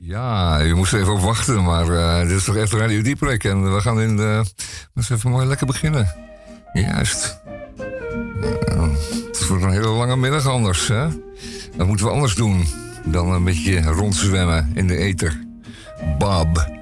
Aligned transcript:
Ja, 0.00 0.58
je 0.58 0.74
moest 0.74 0.92
even 0.92 1.12
op 1.12 1.20
wachten, 1.20 1.64
maar 1.64 1.86
uh, 1.86 2.20
dit 2.20 2.30
is 2.30 2.44
toch 2.44 2.56
echt 2.56 2.72
Radio 2.72 3.02
Dieprek. 3.02 3.44
En 3.44 3.74
we 3.74 3.80
gaan 3.80 4.00
in 4.00 4.16
de... 4.16 4.44
eens 4.94 5.10
even 5.10 5.30
mooi 5.30 5.46
lekker 5.46 5.66
beginnen. 5.66 6.14
Juist. 6.72 7.40
Het 9.26 9.46
wordt 9.48 9.62
een 9.62 9.70
hele 9.70 9.88
lange 9.88 10.16
middag 10.16 10.46
anders, 10.46 10.88
hè? 10.88 11.08
Dat 11.76 11.86
moeten 11.86 12.06
we 12.06 12.12
anders 12.12 12.34
doen 12.34 12.66
dan 13.04 13.32
een 13.32 13.44
beetje 13.44 13.82
rondzwemmen 13.82 14.70
in 14.74 14.86
de 14.86 14.96
ether. 14.96 15.40
Bob. 16.18 16.77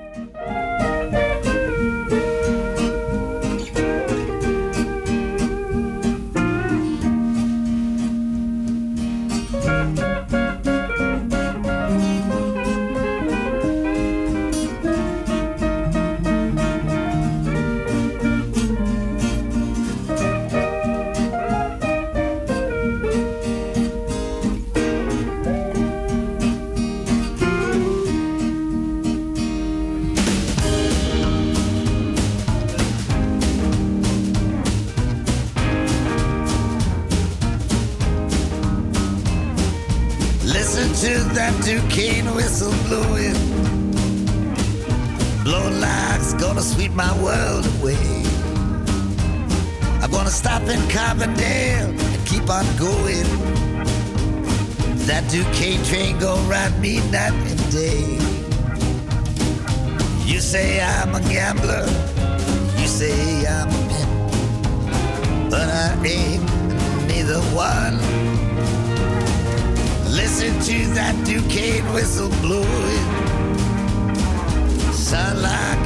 going. 52.78 53.24
That 55.06 55.24
Duquesne 55.30 55.82
train 55.84 56.18
go 56.18 56.36
round 56.48 56.80
me 56.80 56.98
night 57.10 57.32
and 57.32 57.72
day. 57.72 58.18
You 60.24 60.40
say 60.40 60.80
I'm 60.82 61.14
a 61.14 61.20
gambler, 61.20 61.86
you 62.78 62.86
say 62.86 63.46
I'm 63.46 63.68
a 63.68 63.82
pimp, 63.88 65.50
but 65.50 65.68
I 65.68 65.96
ain't 66.04 66.42
neither 67.06 67.40
one. 67.54 67.96
Listen 70.12 70.52
to 70.60 70.94
that 70.94 71.14
Duquesne 71.24 71.84
whistle 71.94 72.30
blowing. 72.42 73.06
Sound 74.92 75.40
like 75.40 75.85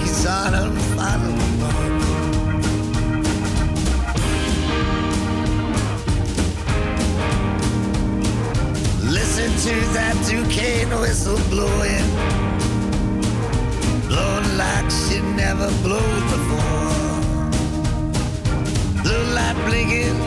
hurricane 10.61 11.01
whistle 11.01 11.39
blowing, 11.49 12.07
blowing 14.09 14.57
like 14.57 14.91
she 14.91 15.21
never 15.21 15.69
blew 15.83 16.21
before. 16.33 16.91
Blue 19.03 19.25
light 19.35 19.57
blinking, 19.67 20.19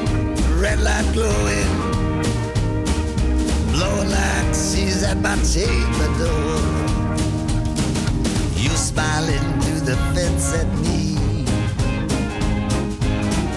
red 0.60 0.80
light 0.80 1.08
glowing, 1.14 1.70
blowing 3.72 4.10
like 4.10 4.54
she's 4.54 5.04
at 5.04 5.18
my 5.22 5.36
chamber 5.44 6.10
door. 6.18 6.60
You 8.56 8.70
smiling 8.70 9.62
through 9.62 9.82
the 9.82 9.98
fence 10.14 10.54
at 10.56 10.68
me, 10.80 11.46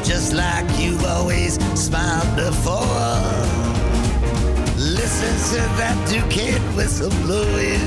just 0.05 0.35
like 0.35 0.67
you've 0.79 1.05
always 1.05 1.55
smiled 1.79 2.37
before 2.37 3.66
listen 5.07 5.37
to 5.55 5.61
that 5.79 5.97
Duquette 6.09 6.67
whistle 6.75 7.11
blowing. 7.23 7.85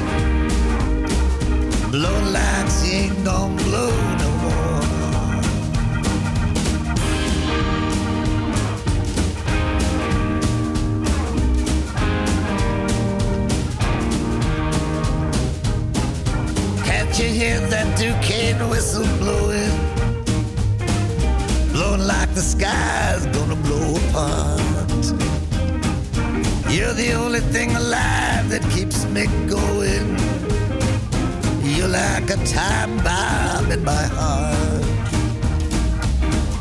Blow 1.91 2.17
like 2.31 2.69
she 2.69 2.87
ain't 3.01 3.25
gonna 3.25 3.63
blow 3.63 3.91
no 4.21 4.29
more. 4.43 4.81
Can't 16.85 17.19
you 17.19 17.29
hear 17.39 17.59
that 17.73 17.87
Duquette 17.99 18.69
whistle 18.69 19.09
blowing? 19.17 19.75
Blowing 21.73 22.07
like 22.07 22.33
the 22.33 22.41
sky's 22.41 23.25
gonna 23.35 23.57
blow 23.57 23.97
apart. 24.07 24.68
You're 26.71 26.93
the 26.93 27.13
only 27.13 27.39
thing 27.39 27.75
alive 27.75 28.49
that 28.49 28.61
keeps 28.69 29.03
me 29.05 29.25
going. 29.47 30.07
You're 31.63 31.87
like 31.87 32.29
a 32.29 32.37
time 32.45 32.95
bomb 33.03 33.71
in 33.71 33.83
my 33.83 34.05
heart. 34.17 34.85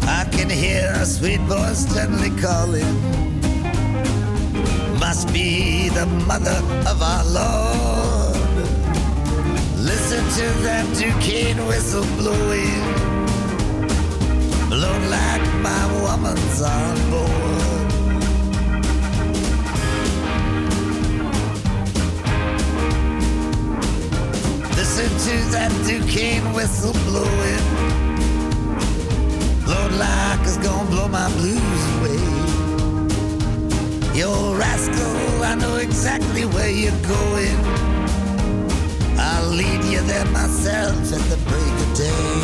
I 0.08 0.24
can 0.32 0.48
hear 0.48 0.90
a 0.94 1.04
sweet 1.04 1.40
voice 1.40 1.84
gently 1.92 2.30
calling. 2.40 2.94
Must 4.98 5.30
be 5.30 5.90
the 5.90 6.06
mother 6.26 6.58
of 6.88 7.02
our 7.02 7.24
Lord. 7.24 8.36
Listen 9.76 10.24
to 10.38 10.46
that 10.62 10.86
Duquesne 10.96 11.66
whistle 11.66 12.06
blowing, 12.16 12.82
blown 14.70 15.10
like 15.10 15.46
my 15.60 15.84
woman's 16.02 16.62
arm. 16.62 17.07
whistle 26.58 26.92
blowing. 27.06 27.66
Lord, 29.64 29.92
like 29.92 30.44
is 30.44 30.56
gonna 30.56 30.90
blow 30.90 31.06
my 31.06 31.28
blues 31.38 31.82
away. 31.94 32.18
Yo, 34.18 34.28
rascal, 34.56 35.44
I 35.50 35.54
know 35.54 35.76
exactly 35.76 36.44
where 36.46 36.68
you're 36.68 37.02
going. 37.18 37.58
I'll 39.28 39.50
lead 39.60 39.84
you 39.84 40.00
there 40.10 40.28
myself 40.40 40.98
at 41.16 41.24
the 41.32 41.38
break 41.48 41.74
of 41.84 41.90
day. 42.06 42.34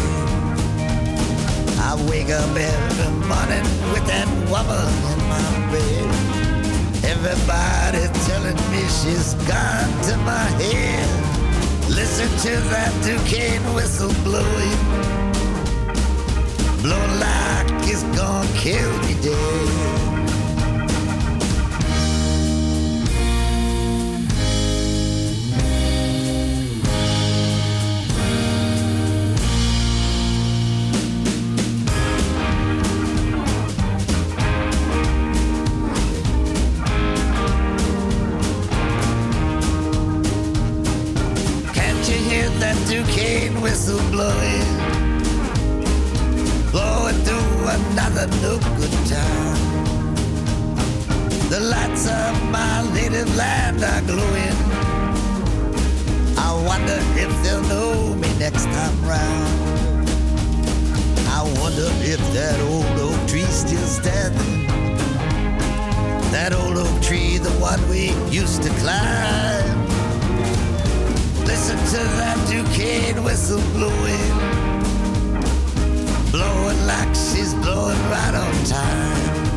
I 1.88 1.90
wake 2.08 2.30
up 2.30 2.54
every 2.54 3.12
morning 3.32 3.66
with 3.92 4.06
that 4.12 4.28
woman 4.52 4.90
in 5.12 5.18
my 5.34 5.48
bed. 5.72 6.08
Everybody 7.14 8.02
telling 8.28 8.60
me 8.70 8.82
she's 8.98 9.34
gone 9.50 9.92
to 10.06 10.16
my 10.18 10.46
head. 10.62 11.23
Listen 11.94 12.28
to 12.38 12.60
that 12.70 12.92
Duquesne 13.04 13.62
whistle 13.72 14.12
blowing. 14.24 14.80
Blow 16.82 17.06
like 17.18 17.88
it's 17.88 18.02
gonna 18.18 18.48
kill 18.58 18.92
me 19.02 19.14
dead. 19.22 20.03
we 67.94 68.10
used 68.28 68.60
to 68.64 68.70
climb. 68.82 69.86
Listen 71.46 71.78
to 71.92 72.02
that 72.18 72.36
Duquesne 72.48 73.22
whistle 73.22 73.62
blowing, 73.76 74.32
blowing 76.32 76.80
like 76.86 77.14
she's 77.14 77.54
blowing 77.54 78.00
right 78.10 78.34
on 78.34 78.54
time. 78.64 79.53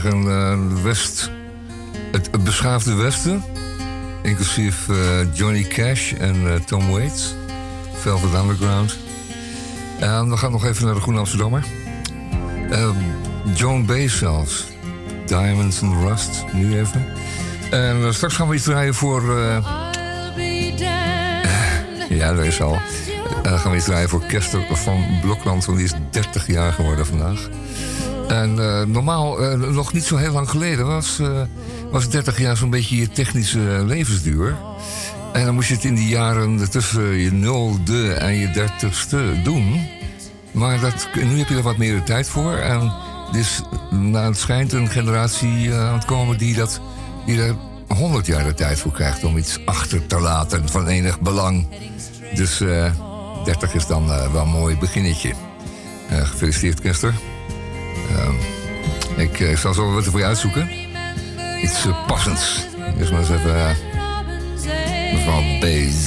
Zeggen, 0.00 0.24
uh, 0.24 0.82
West, 0.82 1.30
het, 2.12 2.28
het, 2.30 2.44
beschaafde 2.44 2.94
Westen. 2.94 3.44
Inclusief 4.22 4.88
uh, 4.88 4.96
Johnny 5.34 5.62
Cash 5.62 6.12
en 6.12 6.64
Tom 6.64 6.90
Waits. 6.90 7.34
Velvet 7.94 8.34
Underground. 8.34 8.98
En 10.00 10.30
we 10.30 10.36
gaan 10.36 10.50
nog 10.50 10.64
even 10.64 10.84
naar 10.84 10.94
de 10.94 11.00
Groene 11.00 11.18
Amsterdammer. 11.18 11.64
Joan 13.54 13.86
Baez 13.86 14.18
zelfs. 14.18 14.66
Diamonds 15.26 15.82
and 15.82 15.94
Rust, 16.04 16.44
nu 16.52 16.78
even. 16.78 17.06
En 17.70 18.14
straks 18.14 18.34
gaan 18.34 18.48
we 18.48 18.54
iets 18.54 18.64
draaien 18.64 18.94
voor... 18.94 19.22
ja, 22.08 22.34
dat 22.34 22.44
is 22.44 22.60
al. 22.60 22.78
Uh, 23.46 23.60
gaan 23.60 23.70
we 23.70 23.76
iets 23.76 23.86
draaien 23.86 24.08
voor 24.08 24.22
Kester 24.26 24.66
van 24.70 25.04
Blokland, 25.22 25.64
want 25.64 25.78
die 25.78 25.86
is 25.86 25.94
30 26.10 26.46
jaar 26.46 26.72
geworden 26.72 27.06
vandaag. 27.06 27.48
En 28.28 28.56
uh, 28.58 28.82
normaal, 28.82 29.42
uh, 29.42 29.70
nog 29.70 29.92
niet 29.92 30.04
zo 30.04 30.16
heel 30.16 30.32
lang 30.32 30.50
geleden, 30.50 30.86
was, 30.86 31.20
was 31.90 32.08
30 32.08 32.38
jaar 32.38 32.56
zo'n 32.56 32.70
beetje 32.70 32.96
je 32.96 33.08
technische 33.08 33.82
levensduur. 33.86 34.56
En 35.32 35.44
dan 35.44 35.54
moest 35.54 35.68
je 35.68 35.74
het 35.74 35.84
in 35.84 35.94
die 35.94 36.08
jaren 36.08 36.70
tussen 36.70 37.02
je 37.02 37.32
nulde 37.32 38.12
en 38.12 38.34
je 38.34 38.50
dertigste 38.50 39.40
doen. 39.44 39.88
Maar 40.50 40.80
dat, 40.80 41.08
nu 41.14 41.38
heb 41.38 41.48
je 41.48 41.56
er 41.56 41.62
wat 41.62 41.76
meer 41.76 42.02
tijd 42.02 42.28
voor. 42.28 42.56
En 42.56 42.92
dus 43.32 43.62
nou, 43.90 44.26
het 44.26 44.38
schijnt 44.38 44.72
een 44.72 44.88
generatie 44.88 45.74
aan 45.74 45.94
het 45.94 46.04
komen 46.04 46.38
die, 46.38 46.54
dat, 46.54 46.80
die 47.26 47.42
er 47.42 47.54
100 47.88 48.26
jaar 48.26 48.44
de 48.44 48.54
tijd 48.54 48.78
voor 48.78 48.92
krijgt 48.92 49.24
om 49.24 49.36
iets 49.36 49.58
achter 49.64 50.06
te 50.06 50.20
laten 50.20 50.68
van 50.68 50.86
enig 50.86 51.20
belang. 51.20 51.68
Dus 52.34 52.58
30 53.44 53.74
is 53.74 53.86
dan 53.86 54.06
wel 54.06 54.42
een 54.42 54.48
mooi 54.48 54.76
beginnetje. 54.78 55.32
Gefeliciteerd, 56.08 56.80
Kester. 56.80 57.14
Uh, 58.10 59.50
ik, 59.50 59.56
zal 59.58 59.74
zo 59.74 59.92
wat 59.92 60.04
voor 60.04 60.18
je 60.18 60.26
uitzoeken. 60.26 60.70
Iets 61.62 61.86
passends. 62.06 62.66
Dus 62.98 63.10
maar 63.10 63.20
eens 63.20 63.30
even... 63.30 63.76
mevrouw 65.12 65.42
Bees. 65.60 66.04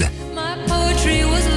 John 1.04 1.55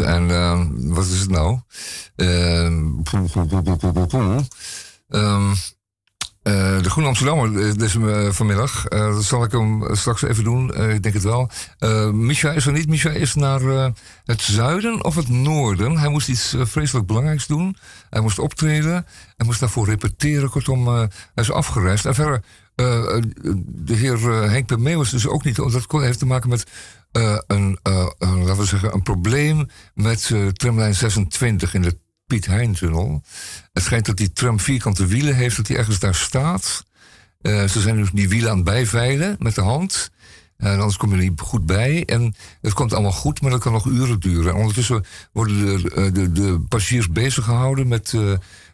En 0.00 0.28
uh, 0.28 0.60
wat 0.94 1.06
is 1.06 1.20
het 1.20 1.30
nou? 1.30 1.60
Um, 2.16 3.02
de 6.42 6.90
Groene 6.90 7.08
Amsterdammer 7.08 7.82
is 7.82 7.92
hem 7.92 8.32
vanmiddag. 8.32 8.84
Dat 8.88 9.24
zal 9.24 9.44
ik 9.44 9.52
hem 9.52 9.96
straks 9.96 10.22
even 10.22 10.44
doen. 10.44 10.74
Ik 10.90 11.02
denk 11.02 11.14
het 11.14 11.22
wel. 11.22 11.50
Micha 12.12 12.50
is 12.50 12.66
er 12.66 12.72
niet. 12.72 12.88
Micha 12.88 13.10
is 13.10 13.34
naar 13.34 13.92
het 14.24 14.42
zuiden 14.42 15.04
of 15.04 15.14
het 15.14 15.28
noorden. 15.28 15.98
Hij 15.98 16.08
moest 16.08 16.28
iets 16.28 16.56
vreselijk 16.58 17.06
belangrijks 17.06 17.46
doen. 17.46 17.76
Hij 18.10 18.20
moest 18.20 18.38
optreden. 18.38 19.06
Hij 19.36 19.46
moest 19.46 19.60
daarvoor 19.60 19.86
repeteren. 19.86 20.50
Kortom, 20.50 20.88
hij 20.88 21.08
is 21.34 21.52
afgereisd. 21.52 22.06
En 22.06 22.14
verder 22.14 22.42
de 22.74 23.94
heer 23.94 24.20
Henk 24.50 24.66
Permeeuwis 24.66 25.10
dus 25.10 25.26
ook 25.26 25.44
niet. 25.44 25.56
Dat 25.56 25.86
heeft 25.90 26.18
te 26.18 26.26
maken 26.26 26.48
met 26.48 26.66
een, 27.46 27.78
laten 28.18 28.56
we 28.56 28.64
zeggen, 28.64 28.94
een 28.94 29.02
probleem 29.02 29.68
met 29.94 30.30
tramlijn 30.52 30.94
26 30.94 31.74
in 31.74 31.82
de 31.82 31.98
Piet 32.26 32.46
Hein-tunnel. 32.46 33.22
Het 33.72 33.82
schijnt 33.82 34.06
dat 34.06 34.16
die 34.16 34.32
tram 34.32 34.60
vierkante 34.60 35.06
wielen 35.06 35.34
heeft, 35.34 35.56
dat 35.56 35.66
die 35.66 35.76
ergens 35.76 35.98
daar 35.98 36.14
staat. 36.14 36.84
ze 37.42 37.80
zijn 37.80 37.96
dus 37.96 38.10
die 38.10 38.28
wielen 38.28 38.50
aan 38.50 38.56
het 38.56 38.64
bijveilen 38.64 39.36
met 39.38 39.54
de 39.54 39.60
hand. 39.60 40.10
En 40.62 40.78
anders 40.78 40.96
kom 40.96 41.10
je 41.10 41.16
er 41.16 41.22
niet 41.22 41.40
goed 41.40 41.66
bij. 41.66 42.04
En 42.04 42.34
het 42.60 42.72
komt 42.72 42.92
allemaal 42.92 43.12
goed, 43.12 43.40
maar 43.40 43.50
dat 43.50 43.60
kan 43.60 43.72
nog 43.72 43.86
uren 43.86 44.20
duren. 44.20 44.52
En 44.52 44.58
ondertussen 44.58 45.04
worden 45.32 45.56
de, 45.56 45.90
eh, 45.90 46.12
de, 46.12 46.32
de 46.32 46.60
passagiers 46.68 47.08
bezig 47.08 47.44
gehouden 47.44 47.88
met 47.88 48.14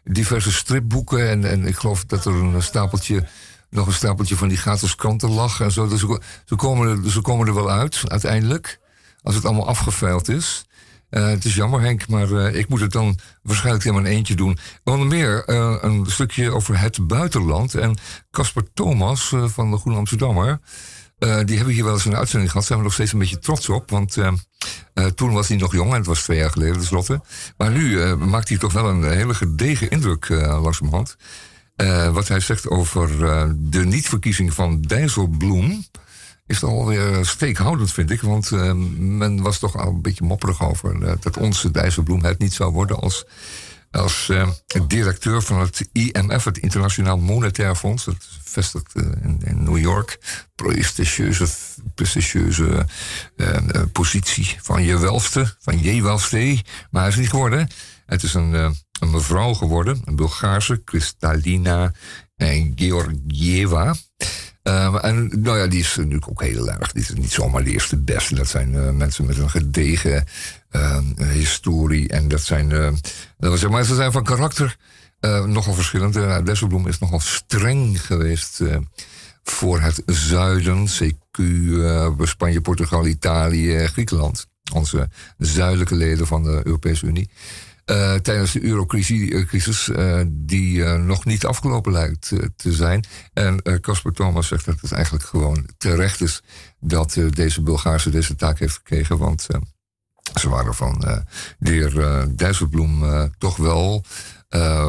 diverse 0.05 0.53
stripboeken. 0.53 1.29
En, 1.29 1.45
en 1.45 1.67
ik 1.67 1.77
geloof 1.77 2.05
dat 2.05 2.25
er 2.25 2.33
een 2.33 2.63
stapeltje, 2.63 3.27
nog 3.71 3.87
een 3.87 3.93
stapeltje 3.93 4.37
van 4.37 4.49
die 4.49 4.57
gratis 4.57 4.95
kranten 4.95 5.31
lag. 5.31 5.61
En 5.61 5.73
zo. 5.73 5.89
Dus 5.89 6.01
ze, 6.45 6.57
komen 6.57 7.05
er, 7.05 7.11
ze 7.11 7.21
komen 7.21 7.47
er 7.47 7.55
wel 7.55 7.71
uit, 7.71 8.03
uiteindelijk. 8.07 8.81
Als 9.23 9.35
het 9.35 9.45
allemaal 9.45 9.67
afgeveild 9.67 10.29
is. 10.29 10.67
Uh, 11.11 11.27
het 11.27 11.45
is 11.45 11.55
jammer, 11.55 11.81
Henk, 11.81 12.09
maar 12.09 12.29
uh, 12.29 12.55
ik 12.55 12.69
moet 12.69 12.81
het 12.81 12.93
dan 12.93 13.19
waarschijnlijk 13.43 13.85
in 13.85 14.05
eentje 14.05 14.35
doen. 14.35 14.59
Onder 14.85 15.07
meer 15.07 15.49
uh, 15.49 15.77
een 15.81 16.07
stukje 16.09 16.51
over 16.51 16.81
het 16.81 17.07
buitenland. 17.07 17.75
En 17.75 17.99
Casper 18.31 18.73
Thomas 18.75 19.35
van 19.45 19.71
de 19.71 19.77
Groene 19.77 19.99
Amsterdammer. 19.99 20.61
Die 21.19 21.57
hebben 21.57 21.75
hier 21.75 21.85
wel 21.85 21.93
eens 21.93 22.05
een 22.05 22.17
uitzending 22.17 22.51
gehad. 22.51 22.67
Zijn 22.67 22.79
we 22.79 22.85
nog 22.85 22.95
steeds 22.95 23.13
een 23.13 23.19
beetje 23.19 23.39
trots 23.39 23.69
op. 23.69 23.91
Want 23.91 24.17
toen 25.15 25.33
was 25.33 25.49
hij 25.49 25.57
nog 25.57 25.73
jong 25.73 25.91
en 25.91 25.97
het 25.97 26.07
was 26.07 26.23
twee 26.23 26.39
jaar 26.39 26.51
geleden 26.51 26.75
tenslotte. 26.75 27.21
Maar 27.57 27.71
nu 27.71 28.17
maakt 28.17 28.49
hij 28.49 28.59
toch 28.59 28.73
wel 28.73 28.89
een 28.89 29.11
hele 29.11 29.35
gedegen 29.35 29.91
indruk 29.91 30.29
langzamerhand. 30.29 31.17
Wat 32.13 32.29
hij 32.29 32.41
zegt 32.41 32.69
over 32.69 33.09
de 33.71 33.85
niet-verkiezing 33.85 34.55
van 34.55 34.81
Dijsselbloem 34.81 35.85
is 36.47 36.63
alweer 36.65 37.27
steekhoudend, 37.27 37.93
vind 37.93 38.11
ik. 38.11 38.21
Want 38.21 38.51
men 38.99 39.43
was 39.43 39.59
toch 39.59 39.77
al 39.77 39.89
een 39.89 40.03
beetje 40.03 40.25
mopperig 40.25 40.63
over 40.63 41.19
dat 41.21 41.37
onze 41.37 41.71
Dijsselbloem 41.71 42.25
het 42.25 42.39
niet 42.39 42.53
zou 42.53 42.73
worden 42.73 42.99
als 42.99 43.27
als 43.91 44.33
directeur 44.87 45.43
van 45.43 45.61
het 45.61 45.89
IMF, 45.93 46.45
het 46.45 46.59
Internationaal 46.59 47.19
Monetair 47.19 47.75
Fonds. 47.75 48.05
Dat 48.05 48.29
vestigt 48.43 48.95
in, 48.95 49.41
in, 49.45 49.63
New 49.65 49.79
York. 49.79 50.19
Prestigieuze, 50.55 51.47
prestigieuze 51.95 52.87
positie 53.93 54.57
van 54.63 54.83
je 54.83 54.99
welste, 54.99 55.57
van 55.61 55.83
je 55.83 56.03
welste. 56.03 56.63
Maar 56.91 57.03
hij 57.03 57.11
is 57.11 57.17
niet 57.17 57.31
geworden. 57.31 57.69
Het 58.07 58.23
is 58.23 58.35
een, 58.35 58.77
een 59.01 59.11
mevrouw 59.11 59.53
geworden, 59.53 60.03
een 60.05 60.17
Bulgaarse, 60.17 60.83
Kristalina 60.85 61.93
Georgieva. 62.75 63.95
Uh, 64.63 65.05
en 65.05 65.29
nou 65.43 65.59
ja, 65.59 65.67
die 65.67 65.81
is 65.81 65.97
natuurlijk 65.97 66.29
ook 66.29 66.43
heel 66.43 66.71
erg. 66.71 66.93
Die 66.93 67.03
is 67.03 67.11
niet 67.11 67.33
zomaar 67.33 67.65
de 67.65 67.71
eerste 67.71 67.97
beste. 67.97 68.35
Dat 68.35 68.49
zijn 68.49 68.73
uh, 68.73 68.91
mensen 68.91 69.27
met 69.27 69.39
een 69.39 69.51
gedegen 69.51 70.25
uh, 70.71 70.99
historie. 71.19 72.09
En 72.09 72.29
dat 72.29 72.41
zijn, 72.41 72.69
dat 73.39 73.51
was, 73.51 73.69
maar 73.69 73.85
ze 73.85 73.95
zijn 73.95 74.13
van 74.13 74.25
karakter 74.25 74.77
nogal 75.47 75.75
verschillend. 75.75 76.17
Uh, 76.17 76.39
Desselbloem 76.45 76.87
is 76.87 76.99
nogal 76.99 77.21
streng 77.21 78.07
geweest 78.07 78.63
voor 79.43 79.81
het 79.81 80.03
zuiden. 80.07 80.87
CQ, 80.87 81.43
Spanje, 82.23 82.61
Portugal, 82.61 83.07
Italië, 83.07 83.87
Griekenland. 83.87 84.47
Onze 84.73 85.09
zuidelijke 85.39 85.95
leden 85.95 86.27
van 86.27 86.43
de 86.43 86.61
Europese 86.65 87.07
Unie. 87.07 87.31
Uh, 87.91 88.15
tijdens 88.15 88.53
de 88.53 88.65
eurocrisis, 88.65 89.89
uh, 89.89 90.21
die 90.27 90.77
uh, 90.77 90.95
nog 90.95 91.25
niet 91.25 91.47
afgelopen 91.47 91.93
lijkt 91.93 92.33
te 92.57 92.73
zijn. 92.73 93.05
En 93.33 93.81
Casper 93.81 94.13
Thomas 94.13 94.47
zegt 94.47 94.65
dat 94.65 94.81
het 94.81 94.93
eigenlijk 94.93 95.25
gewoon 95.25 95.69
terecht 95.79 96.21
is 96.21 96.43
dat 96.81 97.19
deze 97.31 97.63
Bulgaarse 97.63 98.11
deze 98.11 98.35
taak 98.35 98.59
heeft 98.59 98.75
gekregen. 98.75 99.19
Want 99.19 99.47
ze 100.35 100.49
waren 100.49 100.75
van 100.75 101.25
de 101.59 101.71
heer 101.71 102.27
Dijsselbloem 102.37 103.05
toch 103.39 103.57
wel 103.57 104.05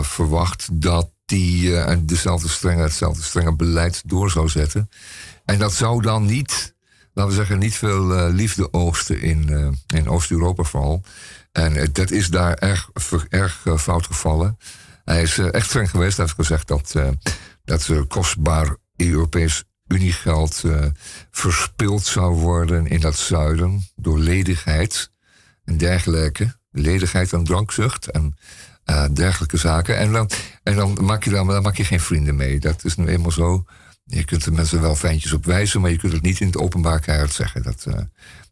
verwacht 0.02 0.68
dat 0.82 1.10
die 1.26 2.06
dezelfde 2.06 2.50
strenge, 2.50 2.82
hetzelfde 2.82 3.24
strenge 3.24 3.56
beleid 3.56 4.02
door 4.06 4.32
zou 4.32 4.50
zetten. 4.50 4.90
En 5.46 5.60
dat 5.60 5.74
zou 5.74 6.02
dan 6.02 6.26
niet, 6.26 6.76
laten 7.14 7.32
we 7.32 7.38
zeggen, 7.38 7.60
niet 7.60 7.76
veel 7.76 8.30
liefde 8.32 8.74
oosten 8.74 9.22
in, 9.22 9.78
in 9.88 10.10
Oost-Europa 10.10 10.64
vooral. 10.64 11.04
En 11.52 11.76
eh, 11.76 11.88
dat 11.92 12.12
is 12.12 12.28
daar 12.28 12.54
erg, 12.54 12.90
erg 13.30 13.62
eh, 13.66 13.78
fout 13.78 14.06
gevallen. 14.06 14.58
Hij 15.04 15.22
is 15.22 15.38
eh, 15.38 15.54
echt 15.54 15.66
streng 15.66 15.90
geweest. 15.90 16.18
Hij 16.18 16.26
heeft 16.26 16.38
gezegd 16.38 16.68
dat, 16.68 16.96
dat 17.64 18.08
kostbaar 18.08 18.76
Europees 18.96 19.64
Uniegeld 19.88 20.64
verspild 21.32 22.06
zou 22.06 22.34
worden 22.34 22.88
in 22.88 23.00
dat 23.00 23.16
zuiden 23.16 23.82
door 23.96 24.20
ledigheid 24.20 25.12
en 25.64 25.78
dergelijke. 25.78 26.58
Ledigheid 26.72 27.34
en 27.34 27.44
drankzucht 27.44 28.12
en 28.12 28.38
dergelijke 29.14 29.58
zaken. 29.58 29.98
En 29.98 30.12
dan, 30.12 30.30
en 30.64 30.76
dan, 30.76 30.98
maak 31.02 31.24
je 31.24 31.30
dan, 31.30 31.46
maak 31.46 31.76
je 31.76 31.84
geen 31.84 32.00
vrienden 32.00 32.36
mee. 32.36 32.60
Dat 32.60 32.86
is 32.86 32.96
nu 32.96 33.08
eenmaal 33.08 33.32
zo. 33.32 33.64
Je 34.04 34.24
kunt 34.24 34.44
de 34.44 34.52
mensen 34.52 34.82
wel 34.82 34.96
fijntjes 34.96 35.34
op 35.34 35.46
wijzen, 35.46 35.82
maar 35.82 35.92
je 35.92 35.98
kunt 35.98 36.14
het 36.14 36.22
niet 36.22 36.40
in 36.40 36.48
het 36.48 36.58
openbaar 36.58 37.28
zeggen. 37.30 37.64
Dat, 37.64 37.86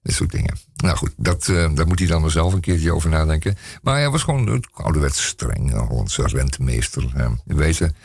dit 0.07 0.15
soort 0.15 0.31
dingen. 0.31 0.57
Nou 0.75 0.97
goed, 0.97 1.13
dat, 1.17 1.47
uh, 1.47 1.69
daar 1.73 1.87
moet 1.87 1.99
hij 1.99 2.07
dan 2.07 2.29
zelf 2.29 2.53
een 2.53 2.59
keertje 2.59 2.93
over 2.93 3.09
nadenken. 3.09 3.57
Maar 3.81 3.95
hij 3.95 4.09
was 4.09 4.23
gewoon 4.23 4.47
een 4.47 4.63
ouderwets 4.71 5.25
streng, 5.25 5.71
Hollandse 5.71 6.27
rentemeester. 6.27 7.13
Uh, 7.17 7.31
weten, 7.43 7.95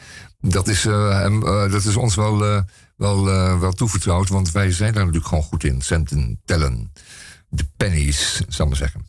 dat 0.40 0.68
is, 0.68 0.85
uh, 0.85 1.18
hem, 1.18 1.40
dat 1.71 1.85
is 1.85 1.97
ons 1.97 2.14
wel, 2.14 2.64
wel, 2.97 3.25
wel 3.61 3.73
toevertrouwd, 3.73 4.28
want 4.28 4.52
wij 4.52 4.73
zijn 4.73 4.92
daar 4.92 5.02
natuurlijk 5.02 5.28
gewoon 5.28 5.44
goed 5.44 5.64
in. 5.64 5.80
Centen 5.80 6.40
tellen, 6.44 6.92
de 7.49 7.64
pennies, 7.76 8.42
zal 8.49 8.64
ik 8.66 8.71
maar 8.71 8.88
zeggen. 8.88 9.06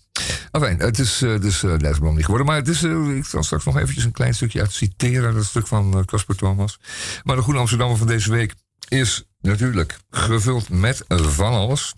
Enfin, 0.52 0.80
het 0.80 1.00
is 1.00 1.18
dus 1.18 1.64
uh, 1.64 2.00
niet 2.02 2.26
geworden. 2.26 2.46
Maar 2.46 2.56
het 2.56 2.68
is, 2.68 2.84
ik 3.18 3.26
zal 3.26 3.44
straks 3.44 3.66
nog 3.66 3.78
eventjes 3.78 4.04
een 4.04 4.12
klein 4.12 4.36
stukje 4.36 4.60
uit 4.60 4.74
citeren. 4.74 5.34
Dat 5.34 5.46
stuk 5.46 5.68
van 5.68 6.06
Casper 6.06 6.36
Thomas. 6.36 6.80
Maar 7.24 7.36
de 7.36 7.42
Goede 7.42 7.60
Amsterdammer 7.60 7.98
van 7.98 8.08
deze 8.08 8.32
week 8.32 8.54
is 8.88 9.24
natuurlijk 9.42 10.00
gevuld 10.10 10.70
met 10.70 11.04
van 11.08 11.54
alles. 11.54 11.94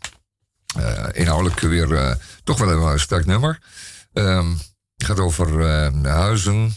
Uh, 0.77 1.05
inhoudelijk 1.11 1.59
weer 1.59 1.91
uh, 1.91 2.11
toch 2.43 2.57
wel 2.57 2.91
een 2.91 2.99
sterk 2.99 3.25
nummer. 3.25 3.61
Um, 4.13 4.57
het 4.95 5.05
gaat 5.05 5.19
over 5.19 5.63
huizen 6.07 6.73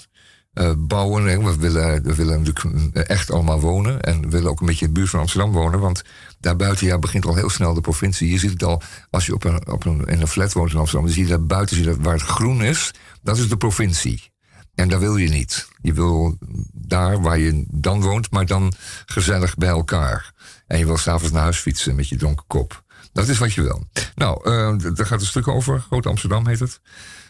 bouwen. 0.76 1.44
We 1.44 1.56
willen, 1.56 2.02
we 2.02 2.14
willen 2.14 2.42
natuurlijk 2.42 2.96
echt 3.08 3.30
allemaal 3.30 3.60
wonen. 3.60 4.00
En 4.00 4.20
we 4.20 4.28
willen 4.28 4.50
ook 4.50 4.60
een 4.60 4.66
beetje 4.66 4.86
in 4.86 4.92
de 4.92 4.98
buurt 4.98 5.10
van 5.10 5.20
Amsterdam 5.20 5.52
wonen. 5.52 5.80
Want 5.80 6.02
daarbuiten 6.40 6.86
ja, 6.86 6.98
begint 6.98 7.26
al 7.26 7.34
heel 7.34 7.50
snel 7.50 7.74
de 7.74 7.80
provincie. 7.80 8.30
Je 8.30 8.38
ziet 8.38 8.50
het 8.50 8.62
al, 8.62 8.82
als 9.10 9.26
je 9.26 9.34
op 9.34 9.44
een, 9.44 9.68
op 9.68 9.86
een, 9.86 10.04
in 10.04 10.20
een 10.20 10.28
flat 10.28 10.52
woont 10.52 10.72
in 10.72 10.78
Amsterdam... 10.78 11.06
dan 11.06 11.14
zie 11.14 11.24
je 11.24 11.30
dat 11.30 11.46
buiten 11.46 11.76
zie 11.76 11.84
je 11.84 11.90
dat 11.90 12.00
waar 12.00 12.14
het 12.14 12.22
groen 12.22 12.62
is, 12.62 12.90
dat 13.22 13.38
is 13.38 13.48
de 13.48 13.56
provincie. 13.56 14.30
En 14.74 14.88
daar 14.88 15.00
wil 15.00 15.16
je 15.16 15.28
niet. 15.28 15.68
Je 15.82 15.92
wil 15.92 16.38
daar 16.72 17.20
waar 17.20 17.38
je 17.38 17.64
dan 17.68 18.00
woont, 18.00 18.30
maar 18.30 18.46
dan 18.46 18.72
gezellig 19.06 19.54
bij 19.54 19.68
elkaar. 19.68 20.32
En 20.66 20.78
je 20.78 20.86
wil 20.86 20.96
s'avonds 20.96 21.32
naar 21.32 21.42
huis 21.42 21.58
fietsen 21.58 21.94
met 21.94 22.08
je 22.08 22.16
dronken 22.16 22.44
kop. 22.46 22.84
Dat 23.18 23.28
is 23.28 23.38
wat 23.38 23.52
je 23.52 23.62
wil. 23.62 23.88
Nou, 24.14 24.50
uh, 24.50 24.94
daar 24.94 25.06
gaat 25.06 25.20
een 25.20 25.26
stuk 25.26 25.48
over. 25.48 25.80
Groot 25.80 26.06
Amsterdam 26.06 26.46
heet 26.46 26.58
het. 26.58 26.80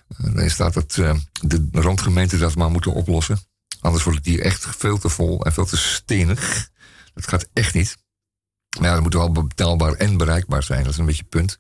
Uh, 0.09 0.27
daarin 0.27 0.51
staat 0.51 0.75
dat 0.75 0.97
uh, 0.97 1.15
de 1.41 1.69
randgemeenten 1.73 2.39
dat 2.39 2.55
maar 2.55 2.71
moeten 2.71 2.93
oplossen. 2.93 3.39
Anders 3.81 4.05
wordt 4.05 4.19
het 4.19 4.29
hier 4.29 4.41
echt 4.41 4.67
veel 4.77 4.99
te 4.99 5.09
vol 5.09 5.45
en 5.45 5.53
veel 5.53 5.65
te 5.65 5.77
stenig. 5.77 6.69
Dat 7.15 7.29
gaat 7.29 7.49
echt 7.53 7.75
niet. 7.75 7.97
Maar 8.79 8.89
ja, 8.89 8.95
dat 8.95 9.03
moet 9.03 9.15
wel 9.15 9.33
betaalbaar 9.33 9.93
en 9.93 10.17
bereikbaar 10.17 10.63
zijn. 10.63 10.83
Dat 10.83 10.93
is 10.93 10.99
een 10.99 11.07
beetje 11.07 11.25
punt. 11.25 11.59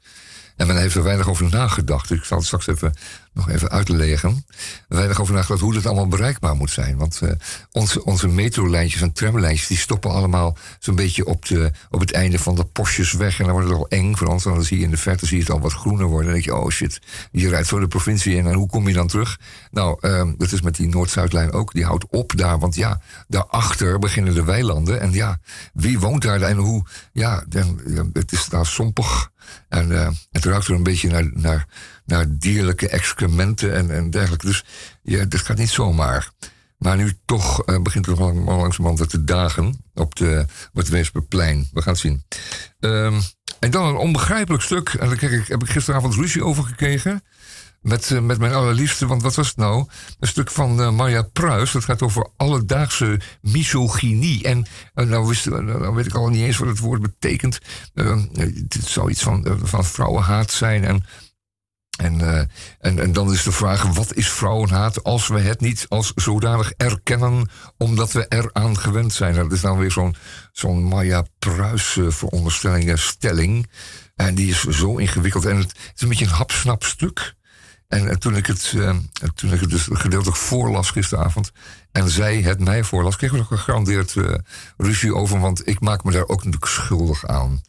En 0.58 0.66
men 0.66 0.76
heeft 0.76 0.94
er 0.94 1.02
weinig 1.02 1.28
over 1.28 1.48
nagedacht. 1.50 2.10
Ik 2.10 2.24
zal 2.24 2.36
het 2.36 2.46
straks 2.46 2.66
even, 2.66 2.94
nog 3.32 3.48
even 3.48 3.68
uitleggen. 3.68 4.46
Weinig 4.88 5.20
over 5.20 5.34
nagedacht 5.34 5.60
hoe 5.60 5.74
dat 5.74 5.86
allemaal 5.86 6.08
bereikbaar 6.08 6.56
moet 6.56 6.70
zijn. 6.70 6.96
Want 6.96 7.20
uh, 7.22 7.30
onze, 7.72 8.04
onze 8.04 8.28
metrolijntjes 8.28 9.00
en 9.00 9.12
tramlijntjes... 9.12 9.66
die 9.66 9.76
stoppen 9.76 10.10
allemaal 10.10 10.56
zo'n 10.78 10.94
beetje 10.94 11.26
op, 11.26 11.46
de, 11.46 11.72
op 11.90 12.00
het 12.00 12.12
einde 12.12 12.38
van 12.38 12.54
de 12.54 12.64
postjes 12.64 13.12
weg. 13.12 13.38
En 13.38 13.44
dan 13.44 13.52
wordt 13.52 13.68
het 13.68 13.78
al 13.78 13.88
eng 13.88 14.14
voor 14.14 14.26
ons. 14.26 14.42
Dan 14.42 14.64
zie 14.64 14.78
je 14.78 14.84
in 14.84 14.90
de 14.90 14.96
verte 14.96 15.26
zie 15.26 15.36
je 15.36 15.42
het 15.42 15.52
al 15.52 15.60
wat 15.60 15.72
groener 15.72 16.06
worden. 16.06 16.24
Dan 16.24 16.32
denk 16.32 16.44
je, 16.44 16.56
oh 16.56 16.70
shit, 16.70 17.00
je 17.32 17.48
rijdt 17.48 17.68
zo 17.68 17.78
de 17.78 17.88
provincie 17.88 18.34
in. 18.34 18.46
En 18.46 18.54
hoe 18.54 18.68
kom 18.68 18.88
je 18.88 18.94
dan 18.94 19.08
terug? 19.08 19.38
Nou, 19.70 19.98
uh, 20.00 20.30
dat 20.36 20.52
is 20.52 20.60
met 20.60 20.76
die 20.76 20.88
Noord-Zuidlijn 20.88 21.52
ook. 21.52 21.72
Die 21.72 21.84
houdt 21.84 22.06
op 22.10 22.32
daar. 22.36 22.58
Want 22.58 22.74
ja, 22.74 23.00
daarachter 23.28 23.98
beginnen 23.98 24.34
de 24.34 24.44
weilanden. 24.44 25.00
En 25.00 25.12
ja, 25.12 25.38
wie 25.72 25.98
woont 25.98 26.22
daar 26.22 26.40
en 26.40 26.56
hoe? 26.56 26.84
Ja, 27.12 27.44
het 28.12 28.32
is 28.32 28.46
daar 28.46 28.66
sompig... 28.66 29.30
En 29.68 29.90
uh, 29.90 30.08
het 30.30 30.44
ruikt 30.44 30.66
er 30.66 30.74
een 30.74 30.82
beetje 30.82 31.10
naar, 31.10 31.30
naar, 31.32 31.66
naar 32.04 32.26
dierlijke 32.28 32.88
excrementen 32.88 33.74
en, 33.74 33.90
en 33.90 34.10
dergelijke. 34.10 34.46
Dus 34.46 34.64
ja, 35.02 35.24
dat 35.24 35.40
gaat 35.40 35.58
niet 35.58 35.70
zomaar. 35.70 36.30
Maar 36.78 36.96
nu 36.96 37.12
toch 37.24 37.68
uh, 37.68 37.82
begint 37.82 38.06
het 38.06 38.18
lang, 38.18 38.46
langzamerhand 38.46 39.10
te 39.10 39.24
dagen 39.24 39.84
op, 39.94 40.14
de, 40.14 40.44
op 40.72 40.76
het 40.76 40.88
Weesperplein. 40.88 41.68
We 41.72 41.82
gaan 41.82 41.92
het 41.92 42.02
zien. 42.02 42.24
Um, 42.80 43.20
en 43.58 43.70
dan 43.70 43.86
een 43.86 43.96
onbegrijpelijk 43.96 44.62
stuk. 44.62 44.88
En 44.88 45.08
daar 45.08 45.20
heb 45.20 45.62
ik 45.62 45.70
gisteravond 45.70 46.14
ruzie 46.14 46.44
over 46.44 46.64
gekregen. 46.64 47.24
Met, 47.80 48.10
uh, 48.10 48.20
met 48.20 48.38
mijn 48.38 48.52
allerliefste, 48.52 49.06
want 49.06 49.22
wat 49.22 49.34
was 49.34 49.48
het 49.48 49.56
nou? 49.56 49.86
Een 50.20 50.28
stuk 50.28 50.50
van 50.50 50.80
uh, 50.80 50.90
Marja 50.90 51.22
Pruis. 51.22 51.72
Dat 51.72 51.84
gaat 51.84 52.02
over 52.02 52.28
alledaagse 52.36 53.20
misogynie. 53.40 54.44
En 54.44 54.66
uh, 54.94 55.06
nou, 55.06 55.26
wist, 55.26 55.46
nou, 55.46 55.94
weet 55.94 56.06
ik 56.06 56.14
al 56.14 56.28
niet 56.28 56.42
eens 56.42 56.58
wat 56.58 56.68
het 56.68 56.78
woord 56.78 57.00
betekent. 57.00 57.58
het 57.94 58.78
zou 58.84 59.10
iets 59.10 59.22
van, 59.22 59.58
van 59.62 59.84
vrouwenhaat 59.84 60.50
zijn. 60.50 60.84
En, 60.84 61.04
en, 61.98 62.20
en, 62.80 63.12
dan 63.12 63.32
is 63.32 63.42
de 63.42 63.52
vraag: 63.52 63.82
wat 63.82 64.14
is 64.14 64.30
vrouwenhaat 64.30 65.04
als 65.04 65.28
we 65.28 65.40
het 65.40 65.60
niet 65.60 65.86
als 65.88 66.12
zodanig 66.14 66.72
erkennen, 66.76 67.48
omdat 67.76 68.12
we 68.12 68.26
eraan 68.28 68.78
gewend 68.78 69.12
zijn? 69.12 69.34
Dat 69.34 69.52
is 69.52 69.60
dan 69.60 69.78
weer 69.78 69.90
zo'n 69.90 70.16
zo'n 70.52 70.82
Marja 70.82 71.24
Pruis 71.38 71.98
veronderstelling, 72.08 72.98
stelling. 72.98 73.66
En 74.16 74.34
die 74.34 74.50
is 74.50 74.64
zo 74.64 74.96
ingewikkeld. 74.96 75.44
En 75.44 75.56
het, 75.56 75.74
is 75.94 76.02
een 76.02 76.08
beetje 76.08 76.24
een 76.24 76.30
hapsnap 76.30 76.84
stuk. 76.84 77.36
En, 77.88 78.08
en 78.08 78.18
toen, 78.18 78.36
ik 78.36 78.46
het, 78.46 78.72
uh, 78.76 78.96
toen 79.34 79.52
ik 79.52 79.60
het 79.60 79.70
dus 79.70 79.88
gedeeltelijk 79.90 80.36
voorlas 80.36 80.90
gisteravond. 80.90 81.50
en 81.92 82.08
zij 82.08 82.40
het 82.40 82.60
mij 82.60 82.84
voorlas. 82.84 83.16
kregen 83.16 83.36
we 83.36 83.42
nog 83.42 83.60
gegarandeerd 83.60 84.14
uh, 84.14 84.34
ruzie 84.76 85.14
over. 85.14 85.40
Want 85.40 85.68
ik 85.68 85.80
maak 85.80 86.04
me 86.04 86.12
daar 86.12 86.28
ook 86.28 86.44
natuurlijk 86.44 86.72
schuldig 86.72 87.26
aan. 87.26 87.60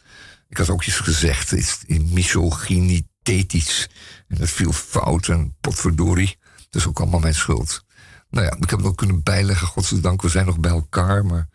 Ik 0.49 0.57
had 0.57 0.69
ook 0.69 0.83
iets 0.83 0.99
gezegd. 0.99 1.51
Iets 1.51 1.83
misogynithetisch. 1.87 3.89
En 4.27 4.37
dat 4.37 4.49
viel 4.49 4.71
fout. 4.71 5.27
En 5.27 5.55
potverdorie. 5.61 6.37
Dat 6.69 6.81
is 6.81 6.87
ook 6.87 6.99
allemaal 6.99 7.19
mijn 7.19 7.35
schuld. 7.35 7.85
Nou 8.29 8.45
ja, 8.45 8.55
ik 8.59 8.69
heb 8.69 8.79
het 8.79 8.87
ook 8.87 8.97
kunnen 8.97 9.23
bijleggen. 9.23 9.67
Godzijdank, 9.67 10.21
we 10.21 10.29
zijn 10.29 10.45
nog 10.45 10.59
bij 10.59 10.71
elkaar. 10.71 11.25
Maar, 11.25 11.47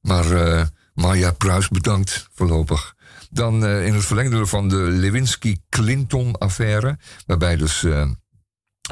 maar 0.00 0.26
uh, 0.26 0.62
Marja 0.94 1.32
Pruis 1.32 1.68
bedankt 1.68 2.28
voorlopig. 2.34 2.94
Dan 3.30 3.64
uh, 3.64 3.86
in 3.86 3.94
het 3.94 4.04
verlengde 4.04 4.46
van 4.46 4.68
de 4.68 4.76
Lewinsky-Clinton-affaire. 4.76 6.98
Waarbij 7.26 7.56
dus. 7.56 7.82
Uh, 7.82 8.10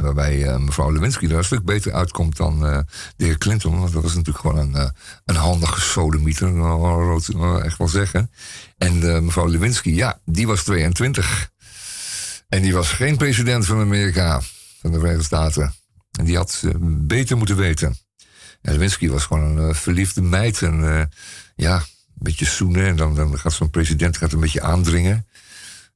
waarbij 0.01 0.37
uh, 0.37 0.57
mevrouw 0.57 0.91
Lewinsky 0.91 1.25
er 1.25 1.37
een 1.37 1.45
stuk 1.45 1.65
beter 1.65 1.93
uitkomt 1.93 2.37
dan 2.37 2.61
de 3.17 3.25
heer 3.25 3.39
Clinton. 3.39 3.79
Want 3.79 3.93
dat 3.93 4.03
was 4.03 4.15
natuurlijk 4.15 4.39
gewoon 4.39 4.75
een, 4.75 4.93
een 5.25 5.37
handige 5.37 5.81
sodemieter, 5.81 6.53
nou, 6.53 7.23
echt 7.63 7.79
wel 7.79 7.89
zeggen. 7.89 8.31
En 8.77 9.25
mevrouw 9.25 9.47
Lewinsky, 9.47 9.91
ja, 9.91 10.21
die 10.25 10.47
was 10.47 10.65
22. 10.65 11.51
En 12.49 12.63
die 12.63 12.75
was 12.75 12.91
geen 12.91 13.17
president 13.17 13.67
van 13.67 13.81
Amerika, 13.81 14.41
van 14.81 14.93
de 14.93 14.99
Verenigde 14.99 15.25
Staten. 15.25 15.75
En 16.19 16.25
die 16.25 16.37
had 16.37 16.63
beter 16.87 17.37
moeten 17.37 17.57
weten. 17.57 17.97
En 18.63 18.73
Lewinsky 18.73 19.09
was 19.09 19.25
gewoon 19.25 19.59
een 19.59 19.75
verliefde 19.75 20.23
meid. 20.23 20.63
En 20.63 21.11
ja, 21.57 21.83
beetje 22.19 22.45
zoenen 22.45 22.87
en 22.87 22.97
dan, 22.97 23.15
dan 23.15 23.39
gaat 23.39 23.53
zo'n 23.53 23.71
president 23.71 24.17
gaat 24.17 24.33
een 24.33 24.41
beetje 24.41 24.63
aandringen. 24.63 25.27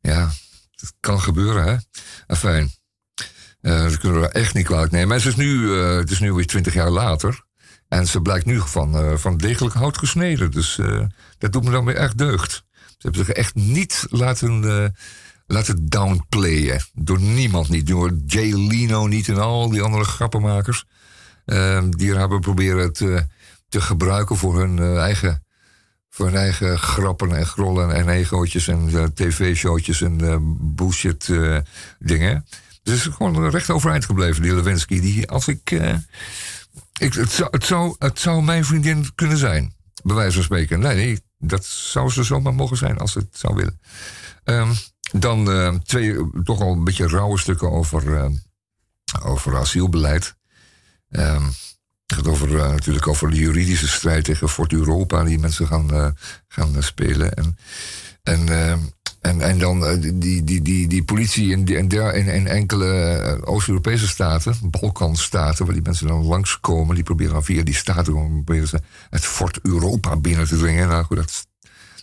Ja, 0.01 0.31
dat 0.71 0.93
kan 1.01 1.21
gebeuren, 1.21 1.65
hè? 1.65 1.77
Enfin, 2.27 2.71
uh, 3.63 3.83
dat 3.83 3.99
kunnen 3.99 4.21
we 4.21 4.29
echt 4.29 4.55
niet 4.55 4.67
kwalijk 4.67 4.93
nemen. 4.93 5.09
Maar 5.09 5.17
het 5.17 5.27
is 5.27 5.37
nu, 5.37 5.59
uh, 5.59 5.97
het 5.97 6.11
is 6.11 6.21
nu 6.21 6.33
weer 6.33 6.47
twintig 6.47 6.75
jaar 6.75 6.91
later. 6.91 7.45
En 7.89 8.07
ze 8.07 8.21
blijkt 8.21 8.47
nu 8.47 8.61
van, 8.61 9.05
uh, 9.05 9.17
van 9.17 9.37
degelijk 9.37 9.75
hout 9.75 9.99
gesneden. 9.99 10.51
Dus 10.51 10.81
dat 11.39 11.53
doet 11.53 11.65
me 11.65 11.71
dan 11.71 11.85
weer 11.85 11.97
echt 11.97 12.19
deugd. 12.19 12.53
Ze 12.73 13.09
hebben 13.09 13.25
zich 13.25 13.35
echt 13.35 13.55
niet 13.55 14.07
laten, 14.11 14.95
laten 15.47 15.89
downplayen. 15.89 16.81
Door 16.93 17.21
niemand 17.21 17.69
niet. 17.69 17.87
Door 17.87 18.13
Jay 18.27 18.53
Leno 18.53 19.07
niet 19.07 19.29
en 19.29 19.39
al 19.39 19.71
die 19.71 19.83
andere 19.83 20.05
grappenmakers. 20.05 20.85
die 21.91 22.11
er 22.11 22.19
hebben 22.19 22.41
proberen 22.41 22.93
te, 22.93 23.27
te 23.69 23.81
gebruiken 23.81 24.37
voor 24.37 24.59
hun 24.59 24.99
eigen 24.99 25.43
voor 26.15 26.33
eigen 26.33 26.79
grappen 26.79 27.37
en 27.37 27.47
grollen 27.47 27.95
en 27.95 28.09
egootjes 28.09 28.69
en 28.69 28.89
uh, 28.91 29.05
tv-showtjes 29.05 30.01
en 30.01 30.23
uh, 30.23 30.37
bullshit 30.61 31.29
uh, 31.29 31.59
dingen. 31.99 32.47
Dus 32.83 33.07
is 33.07 33.15
gewoon 33.15 33.51
recht 33.51 33.71
overeind 33.71 34.05
gebleven, 34.05 34.43
die 34.43 34.55
Lewinsky. 34.55 35.01
Die, 35.01 35.29
als 35.29 35.49
ik, 35.49 35.71
ik 36.99 37.15
het, 37.15 37.31
zou, 37.31 37.49
het, 37.51 37.65
zou, 37.65 37.95
het 37.99 38.19
zou 38.19 38.43
mijn 38.43 38.65
vriendin 38.65 39.15
kunnen 39.15 39.37
zijn, 39.37 39.75
bij 40.03 40.17
wijze 40.17 40.35
van 40.35 40.43
spreken. 40.43 40.81
Nee, 40.81 40.97
nee, 40.97 41.21
dat 41.39 41.65
zou 41.65 42.11
ze 42.11 42.23
zomaar 42.23 42.55
mogen 42.55 42.77
zijn 42.77 42.99
als 42.99 43.13
ze 43.13 43.19
het 43.19 43.39
zou 43.39 43.55
willen. 43.55 43.81
Um, 44.45 44.73
dan 45.13 45.83
twee 45.83 46.31
toch 46.45 46.61
al 46.61 46.73
een 46.73 46.85
beetje 46.85 47.09
rauwe 47.09 47.39
stukken 47.39 47.71
over, 47.71 48.31
over 49.23 49.57
asielbeleid. 49.57 50.35
Um, 51.11 51.53
het 52.15 52.25
gaat 52.25 52.33
over, 52.33 52.49
uh, 52.49 52.71
natuurlijk 52.71 53.09
over 53.09 53.31
de 53.31 53.37
juridische 53.37 53.89
strijd 53.89 54.25
tegen 54.25 54.49
Fort 54.49 54.73
Europa 54.73 55.25
die 55.25 55.39
mensen 55.39 55.67
gaan, 55.67 55.95
uh, 55.95 56.07
gaan 56.49 56.77
uh, 56.77 56.83
spelen. 56.83 57.35
En, 57.35 57.57
en, 58.23 58.49
en, 59.21 59.41
en 59.41 59.59
dan 59.59 60.01
die, 60.01 60.45
die, 60.45 60.63
die, 60.63 60.89
die 60.89 61.05
politie 61.05 61.51
in, 61.51 61.67
in, 61.67 61.89
in, 62.15 62.47
enkele 62.47 63.41
Oost-Europese 63.45 64.09
staten, 64.09 64.57
Balkanstaten, 64.71 65.65
waar 65.65 65.75
die 65.75 65.85
mensen 65.85 66.07
dan 66.07 66.25
langskomen, 66.25 66.95
die 66.95 67.05
proberen 67.05 67.33
dan 67.33 67.45
via 67.45 67.63
die 67.63 67.75
staten 67.75 68.45
ze 68.67 68.81
het 69.11 69.25
Fort 69.25 69.59
Europa 69.63 70.17
binnen 70.17 70.47
te 70.47 70.59
dringen. 70.59 70.89
Nou 70.89 71.07
dat, 71.09 71.47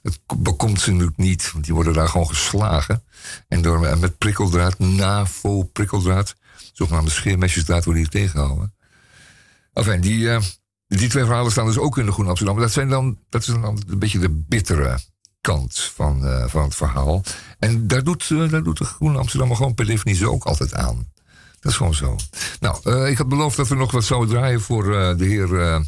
dat 0.02 0.20
bekomt 0.38 0.82
ze 0.82 0.92
natuurlijk 0.92 1.18
niet, 1.18 1.52
want 1.52 1.66
die 1.66 1.74
worden 1.74 1.94
daar 1.94 2.10
gewoon 2.10 2.28
geslagen. 2.28 3.04
En 3.48 3.62
door, 3.62 3.80
met 3.80 4.18
prikkeldraad, 4.18 4.80
NAVO-prikkeldraad, 4.80 6.36
zogenaamde 6.74 7.12
scheermesjesdraad, 7.12 7.86
worden 7.86 8.04
die 8.04 8.12
tegengehouden. 8.12 8.74
Enfin, 9.80 10.02
die, 10.02 10.20
uh, 10.20 10.40
die 10.88 11.10
twee 11.10 11.26
verhalen 11.26 11.52
staan 11.52 11.66
dus 11.66 11.78
ook 11.78 11.98
in 11.98 12.06
de 12.06 12.12
Groene 12.12 12.30
Amsterdam. 12.30 12.60
Dat, 12.60 12.72
zijn 12.72 12.90
dan, 12.90 13.18
dat 13.30 13.42
is 13.42 13.48
dan 13.48 13.82
een 13.88 14.00
beetje 14.00 14.20
de 14.20 14.30
bittere 14.48 15.00
kant 15.42 15.80
van, 15.80 16.26
uh, 16.26 16.48
van 16.48 16.64
het 16.64 16.76
verhaal. 16.76 17.24
En 17.60 17.88
daar 17.88 18.04
doet, 18.04 18.30
uh, 18.30 18.50
daar 18.50 18.64
doet 18.64 18.78
de 18.78 18.86
Groene 18.86 19.18
Amsterdam 19.18 19.56
gewoon 19.56 19.74
per 19.74 19.86
definitie 19.86 20.30
ook 20.30 20.44
altijd 20.44 20.74
aan. 20.74 21.12
Dat 21.60 21.72
is 21.72 21.78
gewoon 21.78 21.94
zo. 21.94 22.16
Nou, 22.60 23.08
ik 23.08 23.18
had 23.18 23.28
beloofd 23.28 23.58
dat 23.58 23.68
we 23.68 23.76
nog 23.76 23.92
wat 23.92 24.04
zouden 24.04 24.30
draaien 24.30 24.62
voor 24.62 24.84
de 25.18 25.26
heer 25.26 25.82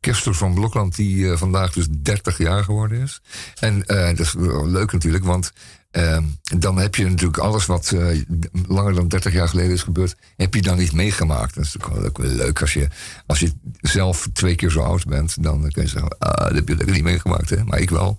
Kester 0.00 0.34
van 0.34 0.54
Blokland, 0.54 0.96
die 0.96 1.36
vandaag 1.36 1.72
dus 1.72 1.86
30 1.90 2.38
jaar 2.38 2.64
geworden 2.64 3.00
is. 3.00 3.20
En 3.60 3.80
dat 3.86 4.18
is 4.18 4.34
leuk 4.64 4.92
natuurlijk, 4.92 5.24
want 5.24 5.52
uh, 5.96 6.18
dan 6.58 6.78
heb 6.78 6.94
je 6.94 7.04
natuurlijk 7.04 7.38
alles 7.38 7.66
wat 7.66 7.92
uh, 7.94 8.22
langer 8.66 8.94
dan 8.94 9.08
30 9.08 9.32
jaar 9.32 9.48
geleden 9.48 9.72
is 9.72 9.82
gebeurd, 9.82 10.16
heb 10.36 10.54
je 10.54 10.62
dan 10.62 10.78
niet 10.78 10.92
meegemaakt. 10.92 11.54
Dat 11.54 11.64
is 11.64 11.74
natuurlijk 11.74 12.06
ook 12.06 12.18
wel 12.18 12.30
leuk 12.30 12.60
als 12.60 12.72
je, 12.72 12.88
als 13.26 13.40
je 13.40 13.52
zelf 13.80 14.28
twee 14.32 14.54
keer 14.54 14.70
zo 14.70 14.80
oud 14.80 15.06
bent, 15.06 15.42
dan 15.42 15.70
kun 15.70 15.82
je 15.82 15.88
zeggen, 15.88 16.18
ah, 16.18 16.46
dat 16.46 16.54
heb 16.54 16.68
je 16.68 16.76
lekker 16.76 16.94
niet 16.94 17.04
meegemaakt, 17.04 17.50
hè? 17.50 17.64
maar 17.64 17.80
ik 17.80 17.90
wel. 17.90 18.18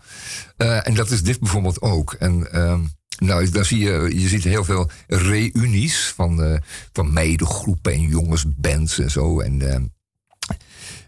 Uh, 0.57 0.87
en 0.87 0.93
dat 0.93 1.11
is 1.11 1.23
dit 1.23 1.39
bijvoorbeeld 1.39 1.81
ook. 1.81 2.13
En 2.13 2.47
uh, 2.53 2.79
nou, 3.17 3.49
daar 3.49 3.65
zie 3.65 3.79
je, 3.79 4.19
je 4.19 4.27
ziet 4.27 4.43
heel 4.43 4.63
veel 4.63 4.89
reunies 5.07 6.13
van, 6.15 6.43
uh, 6.43 6.57
van 6.93 7.13
meidengroepen 7.13 7.93
en 7.93 8.01
jongensbands 8.01 8.99
en 8.99 9.11
zo. 9.11 9.39
En 9.39 9.71
ehm, 9.71 9.83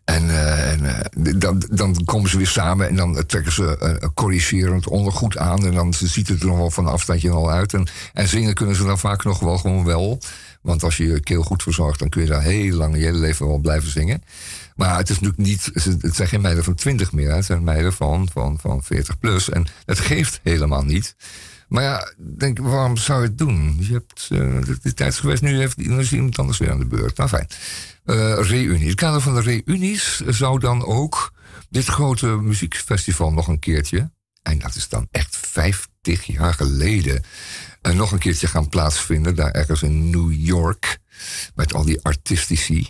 en, 0.10 0.24
uh, 0.26 0.72
en 0.72 0.84
uh, 0.84 1.34
dan, 1.40 1.64
dan, 1.72 2.06
komen 2.06 2.30
ze 2.30 2.38
weer 2.38 2.48
samen 2.48 2.88
en 2.88 2.96
dan 2.96 3.26
trekken 3.26 3.52
ze 3.52 3.98
uh, 4.02 4.10
corrigerend 4.14 4.88
ondergoed 4.88 5.38
aan. 5.38 5.66
En 5.66 5.74
dan 5.74 5.94
ziet 5.94 6.28
het 6.28 6.42
er 6.42 6.48
nog 6.48 6.58
wel 6.58 6.72
van 6.72 6.86
een 6.86 6.92
afstandje 6.92 7.30
al 7.30 7.52
uit. 7.52 7.74
En, 7.74 7.88
en 8.14 8.28
zingen 8.28 8.54
kunnen 8.54 8.76
ze 8.76 8.86
dan 8.86 9.00
vaak 9.00 9.24
nog 9.24 9.40
wel 9.40 9.58
gewoon 9.58 9.86
wel. 9.86 10.20
Want 10.62 10.84
als 10.84 10.98
je 10.98 11.06
je 11.06 11.20
keel 11.20 11.44
goed 11.44 11.64
verzorgt, 11.64 12.00
dan 12.00 12.10
kun 12.10 12.22
je 12.22 12.28
daar 12.28 12.42
heel 12.42 12.76
lang 12.76 12.96
je 12.96 13.04
hele 13.04 13.18
leven 13.18 13.48
wel 13.48 13.58
blijven 13.58 13.90
zingen. 13.90 14.24
Maar 14.76 14.98
het 14.98 15.10
is 15.10 15.20
natuurlijk 15.20 15.50
niet, 15.50 15.72
het 16.02 16.16
zijn 16.16 16.28
geen 16.28 16.42
meiden 16.42 16.64
van 16.64 16.76
20 16.76 17.12
meer. 17.12 17.36
Het 17.36 17.46
zijn 17.46 17.64
meiden 17.64 17.94
van, 17.94 18.30
van, 18.32 18.60
van 18.60 18.84
40 18.84 19.20
plus. 19.20 19.50
En 19.50 19.68
het 19.86 20.00
geeft 20.00 20.40
helemaal 20.44 20.84
niet. 20.84 21.16
Maar 21.68 21.84
ja, 21.84 22.12
denk, 22.18 22.60
waarom 22.60 22.98
zou 22.98 23.22
je 23.22 23.28
het 23.28 23.38
doen? 23.38 23.78
Je 23.80 23.94
hebt 23.94 24.30
de, 24.84 24.94
tijd 24.94 25.16
geweest, 25.16 25.42
nu 25.42 25.58
heeft 25.58 26.12
iemand 26.12 26.40
anders 26.40 26.58
weer 26.58 26.72
aan 26.72 26.80
de 26.80 26.86
beurt. 26.86 27.18
Nou 27.18 27.30
fijn. 27.30 27.48
Uh, 28.10 28.40
reunie. 28.42 28.88
Het 28.88 28.96
kader 28.96 29.22
van 29.22 29.36
de 29.36 29.42
reunies 29.42 30.20
zou 30.28 30.60
dan 30.60 30.86
ook 30.86 31.34
dit 31.70 31.86
grote 31.86 32.28
muziekfestival 32.28 33.32
nog 33.32 33.48
een 33.48 33.60
keertje, 33.60 34.12
en 34.42 34.60
dat 34.60 34.76
is 34.76 34.90
dan 34.90 35.08
echt 35.12 35.38
50 35.38 36.26
jaar 36.26 36.54
geleden, 36.54 37.24
uh, 37.82 37.94
nog 37.94 38.12
een 38.12 38.20
keertje 38.20 38.48
gaan 38.48 38.70
plaatsvinden, 38.70 39.36
daar 39.36 39.52
ergens 39.52 39.82
in 39.82 40.10
New 40.10 40.34
York, 40.34 41.00
met 41.56 41.74
al 41.74 41.86
die 41.86 42.02
artistici. 42.02 42.90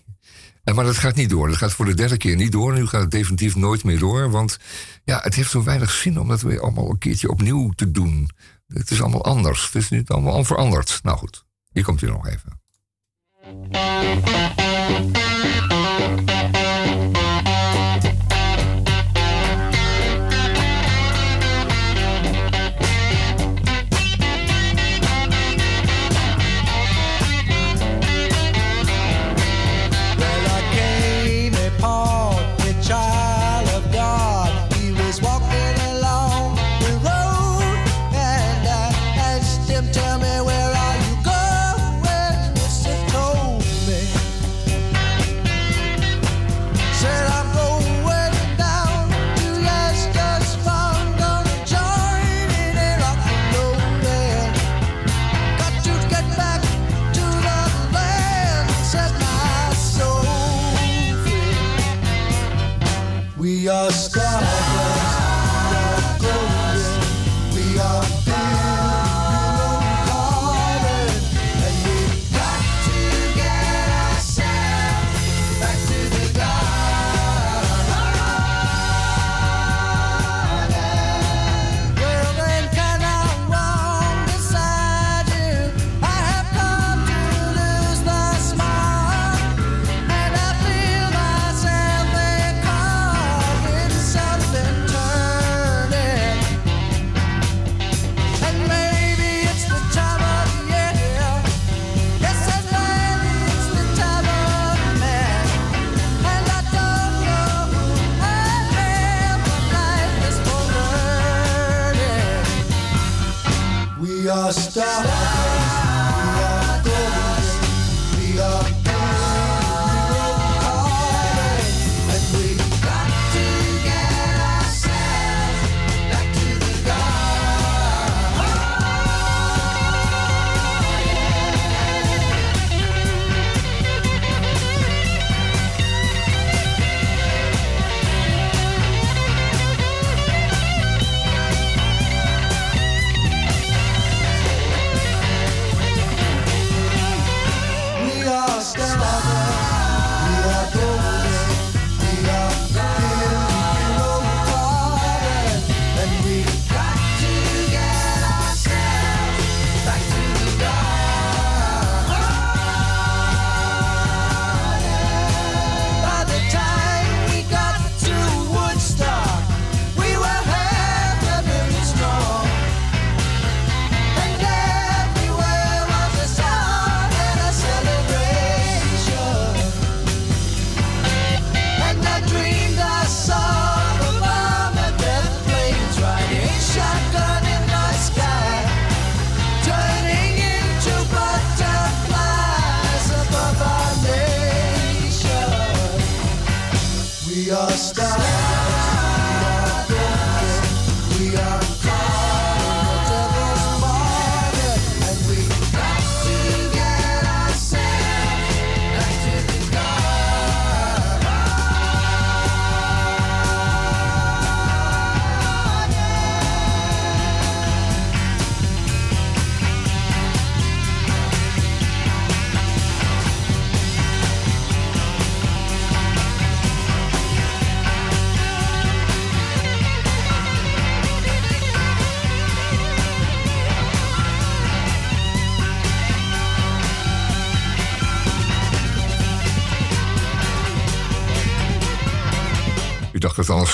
En 0.64 0.76
maar 0.76 0.86
dat 0.86 0.98
gaat 0.98 1.16
niet 1.16 1.30
door. 1.30 1.48
Dat 1.48 1.58
gaat 1.58 1.74
voor 1.74 1.86
de 1.86 1.94
derde 1.94 2.18
keer 2.18 2.36
niet 2.36 2.52
door. 2.52 2.74
Nu 2.74 2.88
gaat 2.88 3.02
het 3.02 3.12
definitief 3.12 3.56
nooit 3.56 3.84
meer 3.84 4.00
door. 4.00 4.32
Want 4.32 4.58
ja, 5.04 5.20
het 5.24 5.36
heeft 5.36 5.52
zo 5.52 5.64
weinig 5.64 5.92
zin 5.92 6.20
om 6.20 6.28
dat 6.28 6.42
weer 6.42 6.62
allemaal 6.62 6.90
een 6.90 6.98
keertje 6.98 7.30
opnieuw 7.30 7.72
te 7.72 7.92
doen. 7.92 8.30
Het 8.68 8.92
is 8.92 9.02
allemaal 9.02 9.26
anders. 9.26 9.66
Het 9.66 9.76
is 9.76 9.90
niet 9.90 10.10
allemaal 10.10 10.44
veranderd. 10.44 11.00
Nou 11.04 11.18
goed, 11.18 11.46
hier 11.72 11.84
komt 11.84 12.02
hij 12.02 12.10
nog 12.10 12.28
even. 12.28 12.60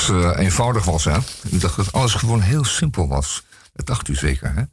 Uh, 0.10 0.32
eenvoudig 0.36 0.86
was, 0.86 1.04
hè? 1.04 1.18
U 1.52 1.58
dacht 1.58 1.76
dat 1.76 1.92
alles 1.92 2.14
gewoon 2.14 2.42
heel 2.42 2.64
simpel 2.64 3.08
was. 3.08 3.44
Dat 3.74 3.86
dacht 3.86 4.08
u 4.08 4.16
zeker, 4.16 4.48
hè? 4.48 4.64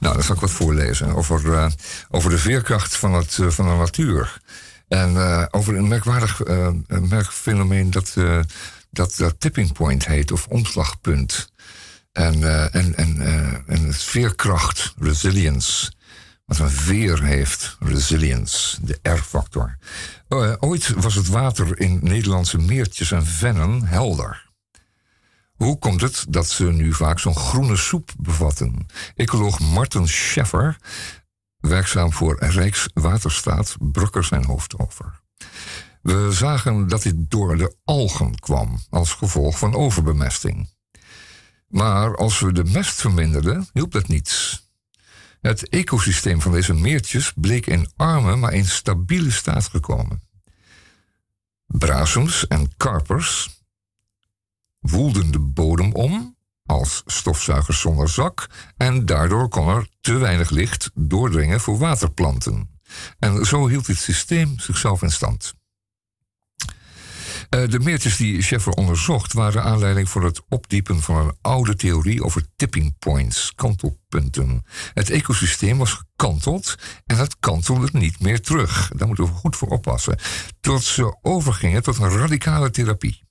Nou, 0.00 0.14
dan 0.14 0.22
zal 0.22 0.34
ik 0.34 0.40
wat 0.40 0.50
voorlezen 0.50 1.14
over, 1.14 1.44
uh, 1.44 1.66
over 2.10 2.30
de 2.30 2.38
veerkracht 2.38 2.96
van, 2.96 3.14
het, 3.14 3.36
uh, 3.36 3.48
van 3.48 3.68
de 3.68 3.74
natuur. 3.74 4.40
En 4.88 5.48
over 5.50 5.76
een 5.76 5.88
merkwaardig 5.88 6.40
merkfenomeen 6.86 7.90
dat, 7.90 8.14
dat, 8.90 9.34
tipping 9.38 9.72
point 9.72 10.06
heet, 10.06 10.32
of 10.32 10.46
omslagpunt. 10.46 11.52
En, 12.12 12.72
en, 12.72 12.96
en, 12.96 13.20
en 13.66 13.86
het 13.86 14.02
veerkracht, 14.02 14.94
resilience 14.98 15.92
wat 16.44 16.58
een 16.58 16.70
veer 16.70 17.22
heeft, 17.22 17.76
resilience, 17.80 18.78
de 18.80 18.98
R-factor. 19.02 19.76
Ooit 20.58 20.88
was 20.88 21.14
het 21.14 21.28
water 21.28 21.80
in 21.80 21.98
Nederlandse 22.02 22.58
meertjes 22.58 23.10
en 23.12 23.26
vennen 23.26 23.86
helder. 23.86 24.50
Hoe 25.62 25.78
komt 25.78 26.00
het 26.00 26.24
dat 26.28 26.48
ze 26.48 26.64
nu 26.64 26.92
vaak 26.92 27.18
zo'n 27.18 27.36
groene 27.36 27.76
soep 27.76 28.12
bevatten? 28.18 28.86
Ecoloog 29.16 29.60
Martin 29.60 30.08
Scheffer, 30.08 30.76
werkzaam 31.56 32.12
voor 32.12 32.36
Rijkswaterstaat, 32.44 33.76
bruk 33.78 34.14
er 34.14 34.24
zijn 34.24 34.44
hoofd 34.44 34.78
over. 34.78 35.20
We 36.00 36.28
zagen 36.32 36.88
dat 36.88 37.02
dit 37.02 37.14
door 37.16 37.56
de 37.56 37.74
algen 37.84 38.38
kwam 38.38 38.78
als 38.90 39.12
gevolg 39.12 39.58
van 39.58 39.74
overbemesting. 39.74 40.68
Maar 41.68 42.16
als 42.16 42.40
we 42.40 42.52
de 42.52 42.64
mest 42.64 43.00
verminderden, 43.00 43.68
hielp 43.72 43.92
dat 43.92 44.08
niets. 44.08 44.62
Het 45.40 45.68
ecosysteem 45.68 46.40
van 46.40 46.52
deze 46.52 46.74
meertjes 46.74 47.32
bleek 47.36 47.66
in 47.66 47.90
arme, 47.96 48.36
maar 48.36 48.52
in 48.52 48.66
stabiele 48.66 49.30
staat 49.30 49.68
gekomen. 49.68 50.22
Brasums 51.66 52.46
en 52.46 52.76
karpers 52.76 53.61
woelden 54.82 55.30
de 55.30 55.40
bodem 55.40 55.92
om 55.92 56.36
als 56.66 57.02
stofzuigers 57.06 57.80
zonder 57.80 58.08
zak 58.08 58.46
en 58.76 59.06
daardoor 59.06 59.48
kon 59.48 59.68
er 59.68 59.88
te 60.00 60.14
weinig 60.14 60.50
licht 60.50 60.90
doordringen 60.94 61.60
voor 61.60 61.78
waterplanten. 61.78 62.70
En 63.18 63.44
zo 63.44 63.68
hield 63.68 63.86
dit 63.86 63.98
systeem 63.98 64.58
zichzelf 64.58 65.02
in 65.02 65.10
stand. 65.10 65.54
Eh, 67.48 67.68
de 67.68 67.80
meertjes 67.80 68.16
die 68.16 68.42
Scheffer 68.42 68.72
onderzocht 68.72 69.32
waren 69.32 69.62
aanleiding 69.62 70.08
voor 70.08 70.24
het 70.24 70.40
opdiepen 70.48 71.00
van 71.00 71.16
een 71.16 71.36
oude 71.40 71.74
theorie 71.74 72.22
over 72.24 72.46
tipping 72.56 72.94
points, 72.98 73.52
kantelpunten. 73.54 74.64
Het 74.94 75.10
ecosysteem 75.10 75.78
was 75.78 75.92
gekanteld 75.92 76.74
en 77.06 77.16
het 77.16 77.36
kantelde 77.40 77.88
niet 77.92 78.20
meer 78.20 78.40
terug. 78.40 78.90
Daar 78.96 79.06
moeten 79.06 79.24
we 79.24 79.30
goed 79.30 79.56
voor 79.56 79.68
oppassen. 79.68 80.18
Tot 80.60 80.84
ze 80.84 81.16
overgingen 81.22 81.82
tot 81.82 81.98
een 81.98 82.16
radicale 82.16 82.70
therapie. 82.70 83.22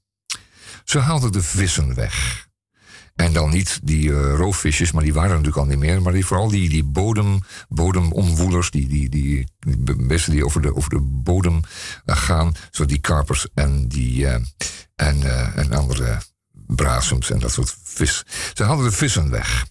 Ze 0.84 1.00
haalden 1.00 1.32
de 1.32 1.41
vissen 1.41 1.96
weg. 1.96 2.48
En 3.15 3.34
dan 3.34 3.50
niet 3.50 3.80
die 3.84 4.10
uh, 4.10 4.36
roofvisjes, 4.36 4.91
maar 4.91 5.04
die 5.04 5.13
waren 5.13 5.30
natuurlijk 5.30 5.58
al 5.58 5.65
niet 5.65 5.78
meer. 5.78 6.02
Maar 6.02 6.13
die, 6.13 6.26
vooral 6.26 6.48
die, 6.48 6.70
die 6.70 6.84
bodem, 6.84 7.39
bodemomwoelers, 7.70 8.72
die, 8.72 8.88
die, 8.88 9.10
die, 9.10 9.48
die 9.60 9.96
beesten 9.96 10.32
die 10.32 10.46
over 10.46 10.62
de, 10.62 10.76
over 10.76 10.89
de 10.89 11.00
bodem 11.02 11.62
uh, 12.06 12.15
gaan. 12.15 12.56
Zo 12.72 12.86
die 12.86 13.00
karpers 13.00 13.48
en, 13.54 13.88
die, 13.88 14.22
uh, 14.22 14.34
en, 14.96 15.24
en 15.56 15.74
andere 15.74 16.17
brasems 16.52 17.32
en 17.32 17.39
dat 17.39 17.52
soort 17.52 17.78
vis. 17.84 18.24
Ze 18.54 18.63
hadden 18.63 18.86
de 18.86 18.91
vissen 18.91 19.30
weg. 19.30 19.65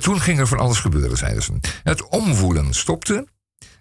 toen 0.00 0.20
ging 0.20 0.38
er 0.38 0.48
van 0.48 0.58
alles 0.58 0.78
gebeuren, 0.78 1.16
zeiden 1.16 1.42
ze. 1.42 1.52
Het 1.82 2.08
omwoelen 2.08 2.74
stopte. 2.74 3.26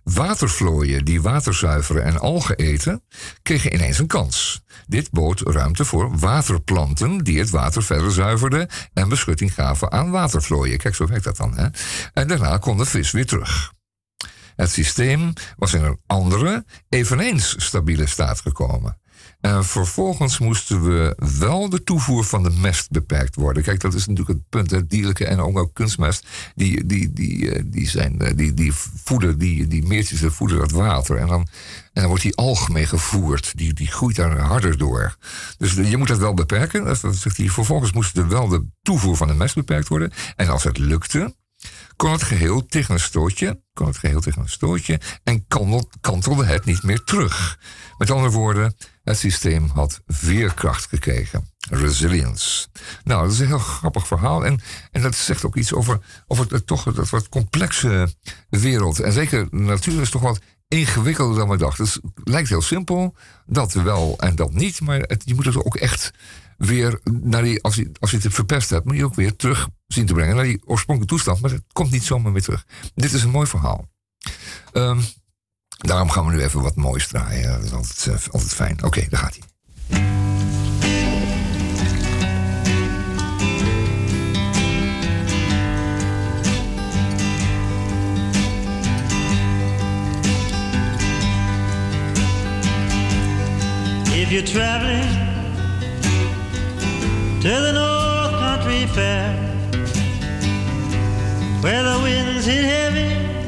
Watervlooien 0.03 1.05
die 1.05 1.21
water 1.21 1.53
zuiveren 1.53 2.03
en 2.03 2.19
algen 2.19 2.57
eten, 2.57 3.03
kregen 3.41 3.73
ineens 3.73 3.99
een 3.99 4.07
kans. 4.07 4.61
Dit 4.87 5.11
bood 5.11 5.39
ruimte 5.39 5.85
voor 5.85 6.17
waterplanten 6.17 7.23
die 7.23 7.39
het 7.39 7.49
water 7.49 7.83
verder 7.83 8.11
zuiverden 8.11 8.67
en 8.93 9.09
beschutting 9.09 9.53
gaven 9.53 9.91
aan 9.91 10.11
watervlooien. 10.11 10.77
Kijk, 10.77 10.95
zo 10.95 11.05
werkt 11.05 11.23
dat 11.23 11.37
dan. 11.37 11.57
Hè? 11.57 11.67
En 12.13 12.27
daarna 12.27 12.57
kon 12.57 12.77
de 12.77 12.85
vis 12.85 13.11
weer 13.11 13.25
terug. 13.25 13.73
Het 14.55 14.71
systeem 14.71 15.33
was 15.57 15.73
in 15.73 15.83
een 15.83 15.99
andere, 16.07 16.65
eveneens 16.89 17.65
stabiele 17.65 18.07
staat 18.07 18.41
gekomen. 18.41 19.00
En 19.41 19.65
vervolgens 19.65 20.39
moesten 20.39 20.83
we 20.83 21.15
wel 21.39 21.69
de 21.69 21.83
toevoer 21.83 22.23
van 22.23 22.43
de 22.43 22.49
mest 22.49 22.89
beperkt 22.89 23.35
worden. 23.35 23.63
Kijk, 23.63 23.79
dat 23.79 23.93
is 23.93 24.07
natuurlijk 24.07 24.37
het 24.37 24.49
punt. 24.49 24.71
Het 24.71 24.89
dierlijke 24.89 25.25
en 25.25 25.39
ook, 25.39 25.69
kunstmest. 25.73 26.27
Die, 26.55 26.85
die, 26.85 27.13
die, 27.13 27.51
eh, 27.51 27.63
die, 27.65 27.89
zijn, 27.89 28.19
eh, 28.19 28.35
die, 28.35 28.53
die 28.53 28.71
voeden, 29.03 29.37
die, 29.37 29.67
die 29.67 29.87
meertjes 29.87 30.21
voeden 30.25 30.57
dat 30.57 30.71
water. 30.71 31.17
En 31.17 31.27
dan, 31.27 31.39
en 31.39 31.47
dan 31.93 32.07
wordt 32.07 32.23
die 32.23 32.35
alg 32.35 32.69
mee 32.69 32.85
gevoerd. 32.85 33.57
Die, 33.57 33.73
die 33.73 33.87
groeit 33.87 34.15
daar 34.15 34.39
harder 34.39 34.77
door. 34.77 35.15
Dus 35.57 35.73
je 35.73 35.97
moet 35.97 36.07
dat 36.07 36.17
wel 36.17 36.33
beperken. 36.33 36.85
Dat. 36.85 36.99
Vervolgens 37.35 37.93
moest 37.93 38.17
er 38.17 38.27
wel 38.27 38.47
de 38.47 38.65
toevoer 38.81 39.17
van 39.17 39.27
de 39.27 39.33
mest 39.33 39.55
beperkt 39.55 39.87
worden. 39.87 40.11
En 40.35 40.49
als 40.49 40.63
het 40.63 40.77
lukte, 40.77 41.35
kon 41.95 42.11
het 42.11 42.23
geheel 42.23 42.65
tegen 42.65 42.93
een 42.93 42.99
stootje, 42.99 43.61
kon 43.73 43.87
het 43.87 43.97
geheel 43.97 44.21
tegen 44.21 44.41
een 44.41 44.49
stootje 44.49 44.99
en 45.23 45.45
kantelde 46.01 46.45
het 46.45 46.65
niet 46.65 46.83
meer 46.83 47.03
terug. 47.03 47.59
Met 48.01 48.11
andere 48.11 48.31
woorden, 48.31 48.75
het 49.03 49.17
systeem 49.17 49.69
had 49.73 50.01
veerkracht 50.07 50.87
gekregen. 50.89 51.49
Resilience. 51.69 52.67
Nou, 53.03 53.23
dat 53.23 53.31
is 53.31 53.39
een 53.39 53.47
heel 53.47 53.59
grappig 53.59 54.07
verhaal. 54.07 54.45
En, 54.45 54.59
en 54.91 55.01
dat 55.01 55.15
zegt 55.15 55.45
ook 55.45 55.55
iets 55.55 55.73
over, 55.73 55.99
over 56.27 56.45
het, 56.49 56.67
toch 56.67 56.83
dat 56.83 57.09
wat 57.09 57.29
complexe 57.29 58.13
wereld. 58.49 58.99
En 58.99 59.11
zeker 59.11 59.49
de 59.49 59.57
natuur 59.57 60.01
is 60.01 60.09
toch 60.09 60.21
wat 60.21 60.39
ingewikkelder 60.67 61.37
dan 61.37 61.49
we 61.49 61.57
dachten. 61.57 61.85
Het 61.85 62.01
lijkt 62.23 62.49
heel 62.49 62.61
simpel, 62.61 63.15
dat 63.45 63.73
wel 63.73 64.15
en 64.17 64.35
dat 64.35 64.53
niet. 64.53 64.81
Maar 64.81 65.09
je 65.23 65.35
moet 65.35 65.45
het 65.45 65.65
ook 65.65 65.75
echt 65.75 66.11
weer 66.57 66.99
naar 67.03 67.43
die, 67.43 67.63
als 67.63 67.75
je, 67.75 67.91
als 67.99 68.11
je 68.11 68.17
het 68.17 68.33
verpest 68.33 68.69
hebt, 68.69 68.85
moet 68.85 68.97
je 68.97 69.05
ook 69.05 69.15
weer 69.15 69.35
terug 69.35 69.67
zien 69.87 70.05
te 70.05 70.13
brengen 70.13 70.35
naar 70.35 70.45
die 70.45 70.61
oorspronkelijke 70.65 71.15
toestand. 71.15 71.41
Maar 71.41 71.51
het 71.51 71.63
komt 71.73 71.91
niet 71.91 72.03
zomaar 72.03 72.33
weer 72.33 72.41
terug. 72.41 72.65
Dit 72.95 73.13
is 73.13 73.23
een 73.23 73.29
mooi 73.29 73.47
verhaal. 73.47 73.89
Um, 74.73 75.03
daarom 75.81 76.09
gaan 76.09 76.25
we 76.25 76.31
nu 76.31 76.41
even 76.41 76.61
wat 76.61 76.75
moois 76.75 77.07
draaien. 77.07 77.51
Dat 77.51 77.63
is 77.63 77.73
altijd, 77.73 78.05
uh, 78.07 78.33
altijd 78.33 78.53
fijn. 78.53 78.73
Oké, 78.73 78.85
okay, 78.85 79.07
daar 79.09 79.19
gaat 79.19 79.37
hij. 79.39 79.49
If 94.21 94.29
you're 94.29 94.43
traveling 94.43 95.09
to 97.41 97.49
the 97.49 97.71
North 97.73 98.39
Country 98.39 98.87
Fair, 98.87 99.33
where 101.61 101.83
the 101.83 101.99
winds 102.03 102.45
hit 102.45 102.63
heavy 102.63 103.40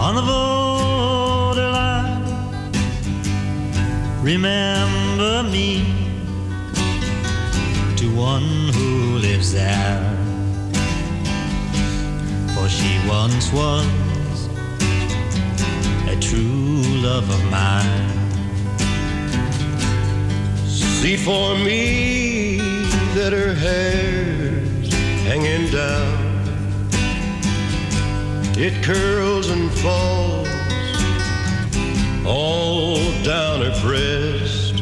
on 0.00 0.14
the 0.14 0.22
borderline. 0.22 2.22
Remember 4.22 5.42
me 5.42 5.84
to 7.96 8.08
one 8.14 8.68
who 8.74 9.18
lives 9.18 9.52
there, 9.52 10.00
for 12.54 12.68
she 12.68 13.00
once 13.08 13.52
was 13.52 14.48
a 16.06 16.16
true 16.20 16.82
love 17.02 17.28
of 17.28 17.44
mine. 17.50 18.06
See 20.66 21.16
for 21.16 21.56
me 21.56 22.58
that 23.14 23.32
her 23.32 23.54
hair's 23.54 24.92
hanging 25.24 25.72
down. 25.72 26.27
It 28.60 28.82
curls 28.82 29.50
and 29.50 29.70
falls 29.70 30.48
all 32.26 32.96
down 33.22 33.62
her 33.62 33.80
breast. 33.80 34.78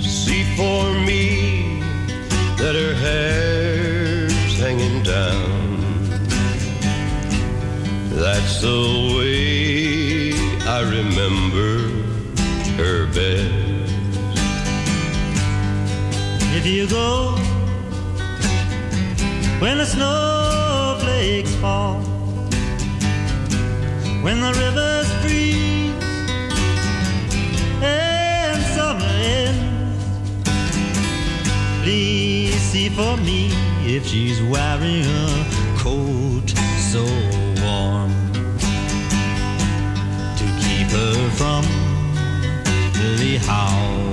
See 0.00 0.44
for 0.56 0.90
me 1.04 1.82
that 2.56 2.74
her 2.74 2.94
hair's 2.94 4.58
hanging 4.58 5.02
down. 5.02 6.08
That's 8.12 8.62
the 8.62 8.80
way 9.18 10.32
I 10.66 10.80
remember 10.80 11.90
her 12.78 13.06
best 13.08 13.64
if 16.56 16.64
you 16.64 16.88
go 16.88 17.36
when 19.60 19.76
the 19.76 19.84
snowflakes 21.24 21.54
fall, 21.56 22.00
when 24.22 24.40
the 24.40 24.52
rivers 24.60 25.10
freeze 25.22 25.92
and 27.82 28.62
summer 28.74 29.04
ends. 29.04 30.04
Please 31.82 32.54
see 32.54 32.88
for 32.90 33.16
me 33.16 33.48
if 33.86 34.06
she's 34.06 34.42
wearing 34.42 35.04
a 35.04 35.44
coat 35.78 36.48
so 36.92 37.04
warm 37.62 38.12
to 40.38 40.46
keep 40.62 40.88
her 40.88 41.30
from 41.30 41.64
the 43.18 43.38
howl. 43.46 44.04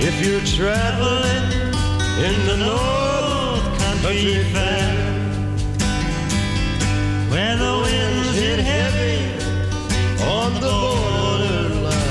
If 0.00 0.24
you're 0.24 0.40
traveling 0.40 1.57
in 2.18 2.46
the 2.46 2.56
North 2.56 3.78
Country 3.78 4.42
Fair, 4.52 4.92
where 7.30 7.56
the 7.56 7.72
winds 7.84 8.36
hit 8.36 8.58
heavy 8.58 9.18
on 10.24 10.54
the 10.54 10.60
borderline, 11.00 12.10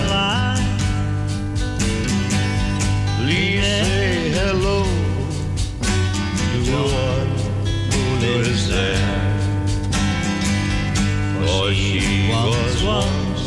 please 3.17 3.65
say 3.65 4.29
hello 4.31 4.79
to 6.63 6.77
one 7.09 7.31
who 7.91 8.01
lives 8.25 8.63
there. 8.69 9.33
For 11.35 11.73
she 11.73 12.29
was 12.31 12.75
once 12.81 13.45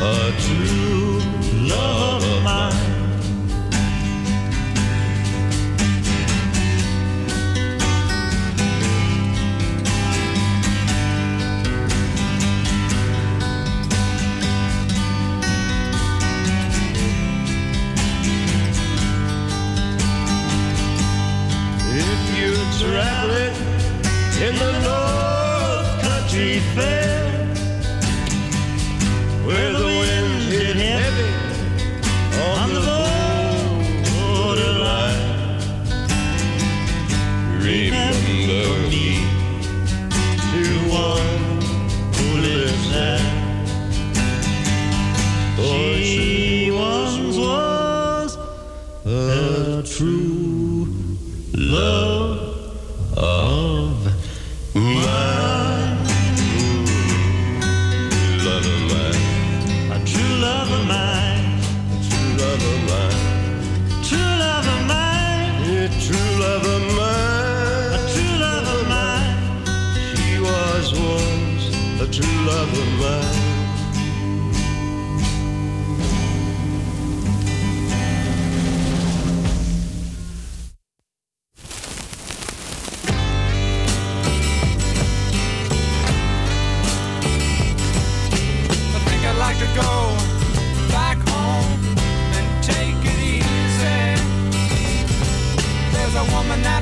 a 0.00 0.32
true 0.44 1.15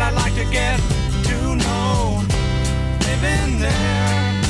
I'd 0.06 0.12
like 0.12 0.34
to 0.34 0.44
get 0.44 0.78
to 1.28 1.56
know 1.56 2.22
living 3.08 3.58
there. 3.58 4.42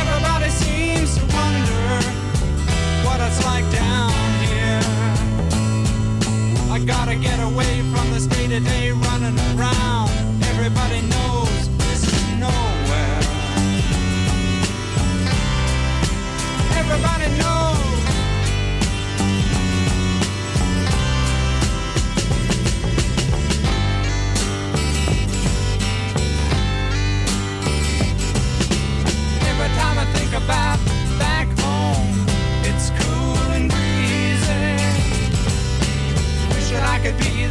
Everybody 0.00 0.50
seems 0.50 1.16
to 1.16 1.24
wonder 1.34 1.86
what 3.02 3.18
it's 3.26 3.42
like 3.46 3.64
down 3.72 4.12
here. 4.44 4.82
I 6.70 6.82
gotta 6.84 7.16
get 7.16 7.40
away 7.40 7.80
from 7.90 8.10
this 8.10 8.26
day 8.26 8.46
to 8.46 8.60
day 8.60 8.92
running 8.92 9.38
around. 9.56 10.10
Everybody 10.52 11.00
knows 11.08 11.68
this 11.88 12.02
is 12.12 12.22
nowhere. 12.38 13.20
Everybody 16.76 17.38
knows. 17.38 17.59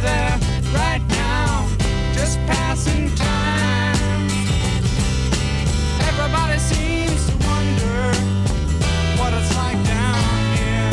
there 0.00 0.38
right 0.72 1.02
now, 1.08 1.68
just 2.12 2.38
passing 2.46 3.14
time. 3.14 4.28
Everybody 6.08 6.58
seems 6.58 7.26
to 7.28 7.34
wonder 7.46 8.02
what 9.18 9.32
it's 9.34 9.54
like 9.56 9.80
down 9.84 10.40
here. 10.56 10.92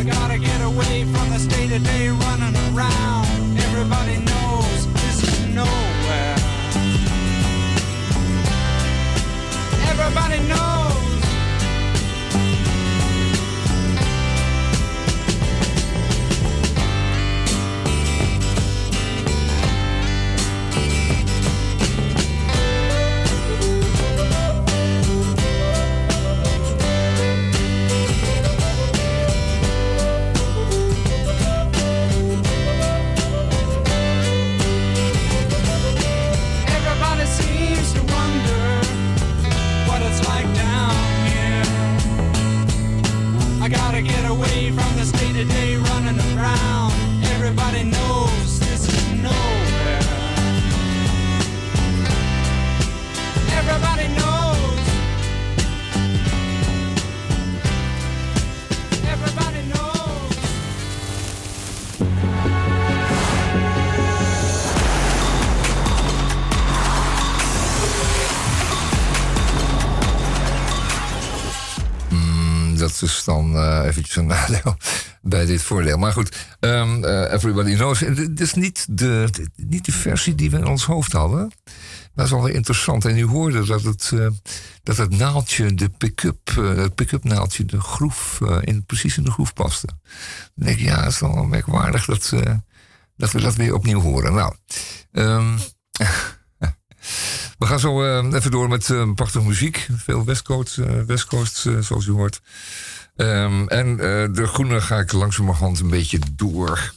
I 0.00 0.04
gotta 0.04 0.38
get 0.38 0.60
away 0.60 1.04
from 1.04 1.30
the 1.30 1.38
state 1.38 1.70
day 1.82 2.08
running 2.08 2.56
around. 2.68 3.26
Everybody 3.58 4.18
knows 4.30 4.86
this 4.94 5.22
is 5.22 5.46
nowhere. 5.54 6.36
Everybody 9.90 10.48
knows. 10.48 10.69
nadeel 74.34 74.76
bij 75.22 75.46
dit 75.46 75.62
voordeel. 75.62 75.98
Maar 75.98 76.12
goed, 76.12 76.36
um, 76.60 77.04
everybody 77.04 77.74
knows. 77.74 77.98
Dit 77.98 78.40
is 78.40 78.54
niet 78.54 78.86
de, 78.88 79.28
niet 79.56 79.84
de 79.84 79.92
versie 79.92 80.34
die 80.34 80.50
we 80.50 80.56
in 80.56 80.66
ons 80.66 80.84
hoofd 80.84 81.12
hadden. 81.12 81.52
Dat 82.14 82.24
is 82.24 82.30
wel 82.30 82.42
weer 82.42 82.54
interessant. 82.54 83.04
En 83.04 83.18
u 83.18 83.24
hoorde 83.24 83.64
dat 83.64 83.82
het, 83.82 84.10
uh, 84.14 84.26
dat 84.82 84.96
het 84.96 85.10
naaldje, 85.10 85.74
de 85.74 85.88
pick-up, 85.88 86.50
uh, 86.58 86.76
het 86.76 86.94
pick-up 86.94 87.24
naaldje, 87.24 87.64
de 87.64 87.80
groef, 87.80 88.40
in, 88.60 88.84
precies 88.84 89.16
in 89.16 89.24
de 89.24 89.30
groef 89.30 89.52
paste. 89.52 89.86
Dan 89.86 90.66
denk 90.66 90.78
ik, 90.78 90.84
ja, 90.84 91.02
het 91.02 91.12
is 91.12 91.20
wel 91.20 91.44
merkwaardig 91.44 92.04
dat, 92.04 92.32
dat 93.16 93.32
we 93.32 93.40
dat 93.40 93.54
weer 93.54 93.74
opnieuw 93.74 94.00
horen. 94.00 94.34
Nou, 94.34 94.54
um, 95.12 95.58
we 97.58 97.66
gaan 97.66 97.80
zo 97.80 98.20
even 98.34 98.50
door 98.50 98.68
met 98.68 98.88
uh, 98.88 99.12
prachtige 99.14 99.44
muziek. 99.44 99.88
Veel 99.96 100.24
West 100.24 100.42
Coast, 100.42 100.74
West 101.06 101.26
Coast 101.26 101.66
zoals 101.80 102.06
u 102.06 102.10
hoort. 102.10 102.40
Um, 103.20 103.68
en 103.68 103.96
de 104.32 104.46
groene 104.46 104.80
ga 104.80 104.98
ik 104.98 105.12
langzamerhand 105.12 105.80
een 105.80 105.90
beetje 105.90 106.18
door. 106.32 106.92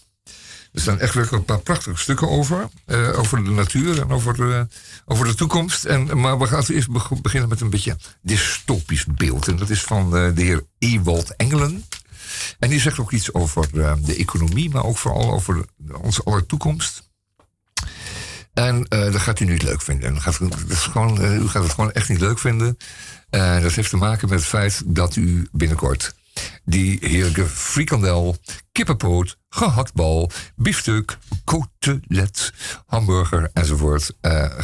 Er 0.71 0.81
staan 0.81 0.99
echt 0.99 1.13
wel 1.13 1.27
een 1.31 1.45
paar 1.45 1.59
prachtige 1.59 1.97
stukken 1.97 2.29
over. 2.29 2.69
over 3.15 3.43
de 3.43 3.49
natuur 3.49 4.01
en 4.01 4.11
over 4.11 4.35
de, 4.35 4.67
over 5.05 5.25
de 5.25 5.35
toekomst. 5.35 5.85
En, 5.85 6.19
maar 6.19 6.39
we 6.39 6.47
gaan 6.47 6.63
eerst 6.67 7.21
beginnen 7.21 7.49
met 7.49 7.61
een 7.61 7.69
beetje 7.69 7.97
dystopisch 8.21 9.05
beeld. 9.05 9.47
En 9.47 9.55
dat 9.55 9.69
is 9.69 9.83
van 9.83 10.11
de 10.11 10.33
heer 10.35 10.65
Ewald 10.77 11.35
Engelen. 11.35 11.85
En 12.59 12.69
die 12.69 12.79
zegt 12.79 12.99
ook 12.99 13.11
iets 13.11 13.33
over 13.33 13.67
de 14.05 14.15
economie, 14.15 14.69
maar 14.69 14.83
ook 14.83 14.97
vooral 14.97 15.31
over 15.31 15.65
onze 16.01 16.23
aller 16.23 16.45
toekomst. 16.45 17.11
En 18.53 18.75
uh, 18.77 19.11
dat 19.11 19.21
gaat 19.21 19.39
u 19.39 19.45
niet 19.45 19.63
leuk 19.63 19.81
vinden. 19.81 20.21
gaat, 20.21 20.39
dat 20.39 20.69
is 20.69 20.79
gewoon, 20.79 21.21
uh, 21.21 21.35
u 21.35 21.47
gaat 21.47 21.63
het 21.63 21.71
gewoon 21.71 21.91
echt 21.91 22.09
niet 22.09 22.19
leuk 22.19 22.39
vinden. 22.39 22.77
Uh, 23.29 23.61
dat 23.61 23.71
heeft 23.71 23.89
te 23.89 23.97
maken 23.97 24.29
met 24.29 24.39
het 24.39 24.47
feit 24.47 24.81
dat 24.85 25.15
u 25.15 25.47
binnenkort 25.51 26.15
die 26.65 26.97
heerlijke 27.01 27.45
frikandel, 27.45 28.37
kippenpoot, 28.71 29.37
gehaktbal, 29.49 30.31
biefstuk, 30.55 31.17
cotelet, 31.45 32.53
hamburger 32.85 33.49
enzovoort 33.53 34.11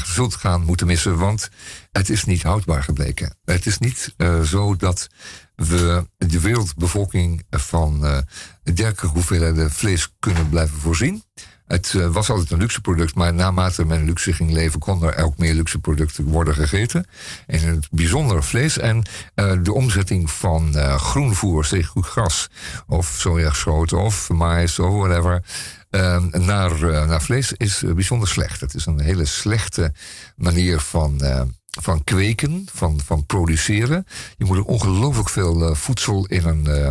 zult 0.06 0.36
gaan 0.36 0.66
moeten 0.66 0.88
missen. 0.88 1.18
Want 1.18 1.50
het 1.92 2.10
is 2.10 2.24
niet 2.24 2.44
houdbaar 2.44 2.84
gebleken. 2.84 3.38
Het 3.46 3.66
is 3.66 3.78
niet 3.78 4.14
zo 4.46 4.76
dat 4.76 5.08
we 5.56 6.08
de 6.18 6.40
wereldbevolking 6.40 7.46
van 7.50 8.24
dergelijke 8.64 9.08
hoeveelheden 9.08 9.72
vlees 9.72 10.14
kunnen 10.20 10.50
blijven 10.50 10.78
voorzien. 10.80 11.24
Het 11.70 11.94
uh, 11.94 12.08
was 12.08 12.30
altijd 12.30 12.52
een 12.52 12.60
luxe 12.60 12.82
product, 12.82 13.16
maar 13.16 13.34
naarmate 13.34 13.86
men 13.86 14.06
luxe 14.06 14.34
ging 14.34 14.52
leven, 14.52 14.80
konden 14.80 15.16
er 15.16 15.24
ook 15.24 15.38
meer 15.38 15.54
luxe 15.54 15.80
producten 15.80 16.24
worden 16.24 16.54
gegeten. 16.54 17.06
En 17.48 17.60
het 17.60 17.88
bijzonder 17.92 18.44
vlees 18.44 18.78
en 18.78 19.04
uh, 19.36 19.54
de 19.64 19.74
omzetting 19.74 20.32
van 20.32 20.72
uh, 20.76 20.96
groenvoer, 20.96 21.66
zeg 21.66 21.88
goed 21.88 22.06
gras, 22.06 22.50
of 22.88 23.08
sojaschroten, 23.08 23.98
of 23.98 24.30
mais, 24.30 24.80
of 24.80 24.94
whatever, 24.94 25.44
naar, 26.32 26.80
naar 27.08 27.22
vlees 27.22 27.54
is 27.54 27.84
bijzonder 27.96 28.28
slecht. 28.28 28.62
Het 28.62 28.74
is 28.74 28.86
een 28.86 29.00
hele 29.00 29.26
slechte 29.26 29.94
manier 30.36 30.80
van 30.80 31.22
van 31.82 32.04
kweken, 32.04 32.68
van, 32.74 33.00
van 33.06 33.26
produceren. 33.26 34.06
Je 34.38 34.46
moet 34.46 34.62
ongelooflijk 34.62 35.30
veel 35.30 35.70
uh, 35.70 35.76
voedsel 35.76 36.26
in 36.26 36.46
een, 36.46 36.66
uh, 36.68 36.90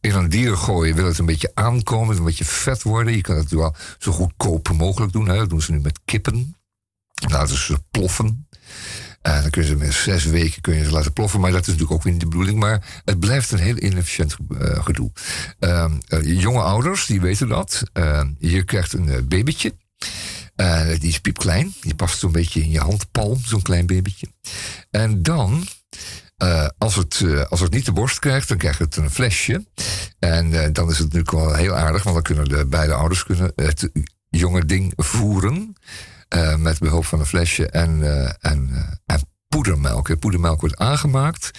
in 0.00 0.14
een 0.14 0.28
dier 0.28 0.56
gooien. 0.56 0.94
Wil 0.94 1.06
het 1.06 1.18
een 1.18 1.26
beetje 1.26 1.50
aankomen, 1.54 2.16
een 2.16 2.24
beetje 2.24 2.44
vet 2.44 2.82
worden. 2.82 3.14
Je 3.14 3.20
kan 3.20 3.36
het 3.36 3.50
wel 3.50 3.74
zo 3.98 4.12
goedkoop 4.12 4.72
mogelijk 4.72 5.12
doen. 5.12 5.28
Hè. 5.28 5.36
Dat 5.36 5.50
doen 5.50 5.62
ze 5.62 5.72
nu 5.72 5.80
met 5.80 6.00
kippen. 6.04 6.56
Laten 7.28 7.56
ze 7.56 7.78
ploffen. 7.90 8.48
En 9.22 9.42
dan 9.42 9.50
kunnen 9.50 9.70
ze 9.70 9.76
met 9.76 9.92
zes 9.92 10.24
weken 10.24 10.60
kun 10.60 10.74
je 10.74 10.84
ze 10.84 10.90
laten 10.90 11.12
ploffen. 11.12 11.40
Maar 11.40 11.50
dat 11.50 11.60
is 11.60 11.66
natuurlijk 11.66 11.94
ook 11.94 12.02
weer 12.02 12.12
niet 12.12 12.22
de 12.22 12.28
bedoeling. 12.28 12.58
Maar 12.58 13.02
het 13.04 13.20
blijft 13.20 13.50
een 13.50 13.58
heel 13.58 13.76
inefficiënt 13.78 14.36
gedoe. 14.58 15.10
Ehm, 15.58 15.92
jonge 16.22 16.62
ouders, 16.62 17.06
die 17.06 17.20
weten 17.20 17.48
dat. 17.48 17.82
Ehm, 17.92 18.30
je 18.38 18.62
krijgt 18.62 18.92
een 18.92 19.26
babytje. 19.28 19.72
Uh, 20.56 20.86
die 20.86 21.08
is 21.08 21.20
piepklein. 21.20 21.74
Die 21.80 21.94
past 21.94 22.18
zo'n 22.18 22.32
beetje 22.32 22.62
in 22.62 22.70
je 22.70 22.80
handpalm, 22.80 23.40
zo'n 23.44 23.62
klein 23.62 23.86
babytje. 23.86 24.28
En 24.90 25.22
dan, 25.22 25.66
uh, 26.42 26.68
als, 26.78 26.96
het, 26.96 27.20
uh, 27.20 27.44
als 27.44 27.60
het 27.60 27.72
niet 27.72 27.84
de 27.84 27.92
borst 27.92 28.18
krijgt, 28.18 28.48
dan 28.48 28.56
krijgt 28.56 28.78
het 28.78 28.96
een 28.96 29.10
flesje. 29.10 29.66
En 30.18 30.72
dan 30.72 30.90
is 30.90 30.98
het 30.98 31.12
natuurlijk 31.12 31.30
wel 31.30 31.54
heel 31.54 31.74
aardig, 31.74 32.02
want 32.02 32.14
dan 32.14 32.24
kunnen 32.24 32.58
de 32.58 32.66
beide 32.66 32.94
ouders 32.94 33.24
kunnen 33.24 33.52
het 33.54 33.90
jonge 34.30 34.64
ding 34.64 34.92
voeren. 34.96 35.76
met 36.56 36.78
behulp 36.78 37.04
van 37.04 37.20
een 37.20 37.26
flesje 37.26 37.70
en, 37.70 38.02
en, 38.40 38.70
en 39.06 39.20
poedermelk. 39.48 40.18
Poedermelk 40.18 40.60
wordt 40.60 40.76
aangemaakt 40.76 41.50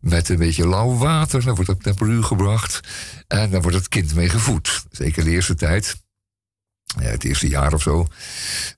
met 0.00 0.28
een 0.28 0.36
beetje 0.36 0.68
lauw 0.68 0.96
water. 0.96 1.44
Dan 1.44 1.54
wordt 1.54 1.70
het 1.70 1.76
op 1.76 1.82
temperatuur 1.82 2.24
gebracht. 2.24 2.80
En 3.28 3.50
dan 3.50 3.62
wordt 3.62 3.76
het 3.76 3.88
kind 3.88 4.14
mee 4.14 4.28
gevoed. 4.28 4.84
Zeker 4.90 5.24
de 5.24 5.30
eerste 5.30 5.54
tijd 5.54 6.01
het 7.00 7.24
eerste 7.24 7.48
jaar 7.48 7.72
of 7.72 7.82
zo. 7.82 8.06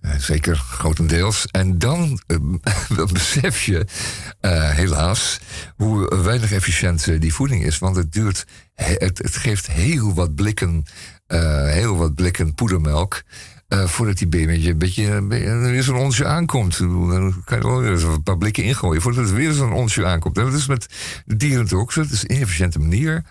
Uh, 0.03 0.11
zeker 0.19 0.57
grotendeels. 0.57 1.47
En 1.47 1.79
dan 1.79 2.21
uh, 2.27 3.07
besef 3.13 3.63
je 3.63 3.87
uh, 4.41 4.71
helaas 4.71 5.41
hoe 5.77 6.23
weinig 6.23 6.53
efficiënt 6.53 7.21
die 7.21 7.35
voeding 7.35 7.65
is. 7.65 7.79
Want 7.79 7.97
het 7.97 8.13
duurt, 8.13 8.47
het, 8.75 9.19
het 9.19 9.37
geeft 9.37 9.67
heel 9.67 10.15
wat 10.15 10.35
blikken, 10.35 10.85
heel 11.67 11.97
wat 11.97 12.15
blikken 12.15 12.55
poedermelk. 12.55 13.23
voordat 13.69 14.19
die 14.19 14.29
baby 14.29 14.69
een 14.69 14.79
beetje 14.79 15.27
weer 15.27 15.83
zo'n 15.83 15.97
onsje 15.97 16.27
aankomt. 16.27 16.79
Dan 16.79 17.43
kan 17.45 17.59
je 17.59 17.65
wel 17.65 18.13
een 18.13 18.23
paar 18.23 18.39
blikken 18.39 18.65
ingooien 18.65 19.03
voordat 19.03 19.29
er 19.29 19.35
weer 19.35 19.53
zo'n 19.53 19.73
onsje 19.73 20.07
aankomt. 20.07 20.39
En 20.39 20.45
dat 20.45 20.55
is 20.55 20.67
met 20.67 20.87
dieren 21.27 21.73
ook 21.73 21.93
zo. 21.93 22.01
Het 22.01 22.11
is 22.11 22.23
een 22.23 22.35
inefficiënte 22.35 22.79
manier. 22.79 23.25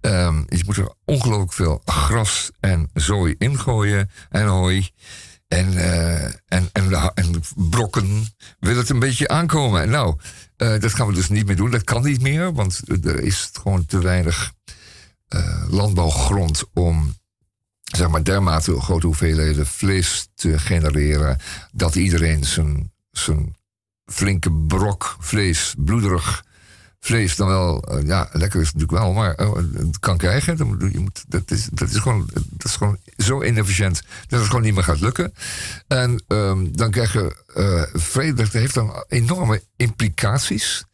Um, 0.00 0.44
je 0.48 0.62
moet 0.66 0.76
er 0.76 0.92
ongelooflijk 1.04 1.52
veel 1.52 1.82
gras 1.84 2.50
en 2.60 2.90
zooi 2.94 3.34
ingooien 3.38 4.10
en 4.28 4.46
hooi. 4.46 4.90
En, 5.48 5.72
uh, 5.72 6.24
en, 6.24 6.68
en, 6.72 7.12
en, 7.14 7.42
brokken 7.54 8.26
wil 8.58 8.76
het 8.76 8.88
een 8.88 8.98
beetje 8.98 9.28
aankomen. 9.28 9.90
Nou, 9.90 10.16
uh, 10.56 10.80
dat 10.80 10.94
gaan 10.94 11.06
we 11.06 11.12
dus 11.12 11.28
niet 11.28 11.46
meer 11.46 11.56
doen. 11.56 11.70
Dat 11.70 11.84
kan 11.84 12.02
niet 12.02 12.22
meer, 12.22 12.52
want 12.52 12.80
er 13.04 13.20
is 13.20 13.50
gewoon 13.52 13.86
te 13.86 13.98
weinig 13.98 14.52
uh, 15.34 15.64
landbouwgrond 15.68 16.64
om 16.74 17.14
zeg 17.96 18.08
maar, 18.08 18.24
dermate 18.24 18.80
grote 18.80 19.06
hoeveelheden 19.06 19.66
vlees 19.66 20.28
te 20.34 20.58
genereren 20.58 21.38
dat 21.72 21.94
iedereen 21.94 22.44
zijn, 22.44 22.92
zijn 23.10 23.56
flinke 24.04 24.52
brok 24.52 25.16
vlees, 25.20 25.74
bloederig 25.78 26.44
vlees 27.00 27.36
dan 27.36 27.48
wel, 27.48 27.98
uh, 27.98 28.06
ja, 28.06 28.28
lekker 28.32 28.60
is 28.60 28.66
het 28.66 28.76
natuurlijk 28.76 29.02
wel, 29.02 29.12
maar 29.12 29.40
uh, 29.40 29.54
het 29.74 29.98
kan 29.98 30.16
krijgen. 30.16 30.56
Je 30.92 30.98
moet, 31.00 31.24
dat, 31.28 31.50
is, 31.50 31.68
dat, 31.72 31.90
is 31.90 31.96
gewoon, 31.96 32.28
dat 32.32 32.64
is 32.64 32.76
gewoon 32.76 32.98
zo 33.16 33.42
inefficiënt 33.42 34.02
dat 34.26 34.38
het 34.38 34.48
gewoon 34.48 34.62
niet 34.62 34.74
meer 34.74 34.84
gaat 34.84 35.00
lukken. 35.00 35.34
En 35.86 36.22
um, 36.28 36.76
dan 36.76 36.90
krijg 36.90 37.12
je 37.12 37.36
uh, 37.56 38.00
vrede, 38.02 38.42
dat 38.42 38.52
heeft 38.52 38.74
dan 38.74 39.04
enorme 39.08 39.62
implicaties. 39.76 40.84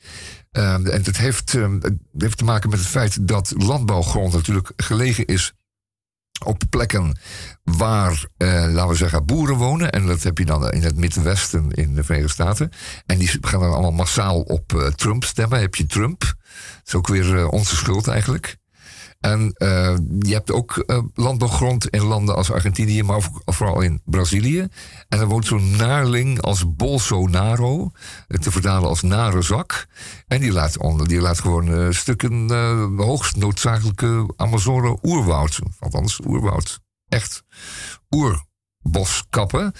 Um, 0.52 0.86
en 0.86 1.02
dat 1.02 1.16
heeft, 1.16 1.52
um, 1.52 1.80
dat 1.80 1.92
heeft 2.18 2.38
te 2.38 2.44
maken 2.44 2.70
met 2.70 2.78
het 2.78 2.88
feit 2.88 3.28
dat 3.28 3.52
landbouwgrond 3.56 4.32
natuurlijk 4.32 4.72
gelegen 4.76 5.26
is 5.26 5.52
op 6.44 6.62
plekken 6.70 7.18
waar, 7.66 8.26
eh, 8.36 8.48
laten 8.48 8.88
we 8.88 8.94
zeggen, 8.94 9.24
boeren 9.24 9.56
wonen. 9.56 9.90
En 9.90 10.06
dat 10.06 10.22
heb 10.22 10.38
je 10.38 10.44
dan 10.44 10.70
in 10.70 10.82
het 10.82 10.96
Midwesten 10.96 11.70
in 11.70 11.94
de 11.94 12.04
Verenigde 12.04 12.32
Staten. 12.32 12.70
En 13.06 13.18
die 13.18 13.38
gaan 13.40 13.60
dan 13.60 13.72
allemaal 13.72 13.92
massaal 13.92 14.40
op 14.40 14.72
uh, 14.72 14.86
Trump 14.86 15.24
stemmen. 15.24 15.60
Heb 15.60 15.74
je 15.74 15.86
Trump. 15.86 16.20
Dat 16.20 16.36
is 16.84 16.94
ook 16.94 17.08
weer 17.08 17.34
uh, 17.34 17.52
onze 17.52 17.76
schuld 17.76 18.08
eigenlijk. 18.08 18.56
En 19.20 19.54
je 20.18 20.32
hebt 20.32 20.52
ook 20.52 20.84
landbouwgrond 21.14 21.88
in 21.88 22.02
landen 22.02 22.36
als 22.36 22.52
Argentinië, 22.52 23.02
maar 23.02 23.30
vooral 23.44 23.80
in 23.80 24.02
Brazilië. 24.04 24.68
En 25.08 25.18
er 25.18 25.26
woont 25.26 25.46
zo'n 25.46 25.76
naarling 25.76 26.40
als 26.40 26.74
Bolsonaro, 26.76 27.90
te 28.28 28.50
vertalen 28.50 28.88
als 28.88 29.02
nare 29.02 29.42
zak. 29.42 29.86
En 30.26 30.40
die 30.40 30.52
laat, 30.52 30.78
onder, 30.78 31.08
die 31.08 31.20
laat 31.20 31.40
gewoon 31.40 31.94
stukken 31.94 32.50
hoogst 32.96 33.36
noodzakelijke 33.36 34.32
Amazone 34.36 34.98
oerwoud, 35.02 35.58
althans 35.78 36.20
oerwoud, 36.26 36.80
echt 37.08 37.42
oerbos 38.10 39.24
kappen. 39.30 39.72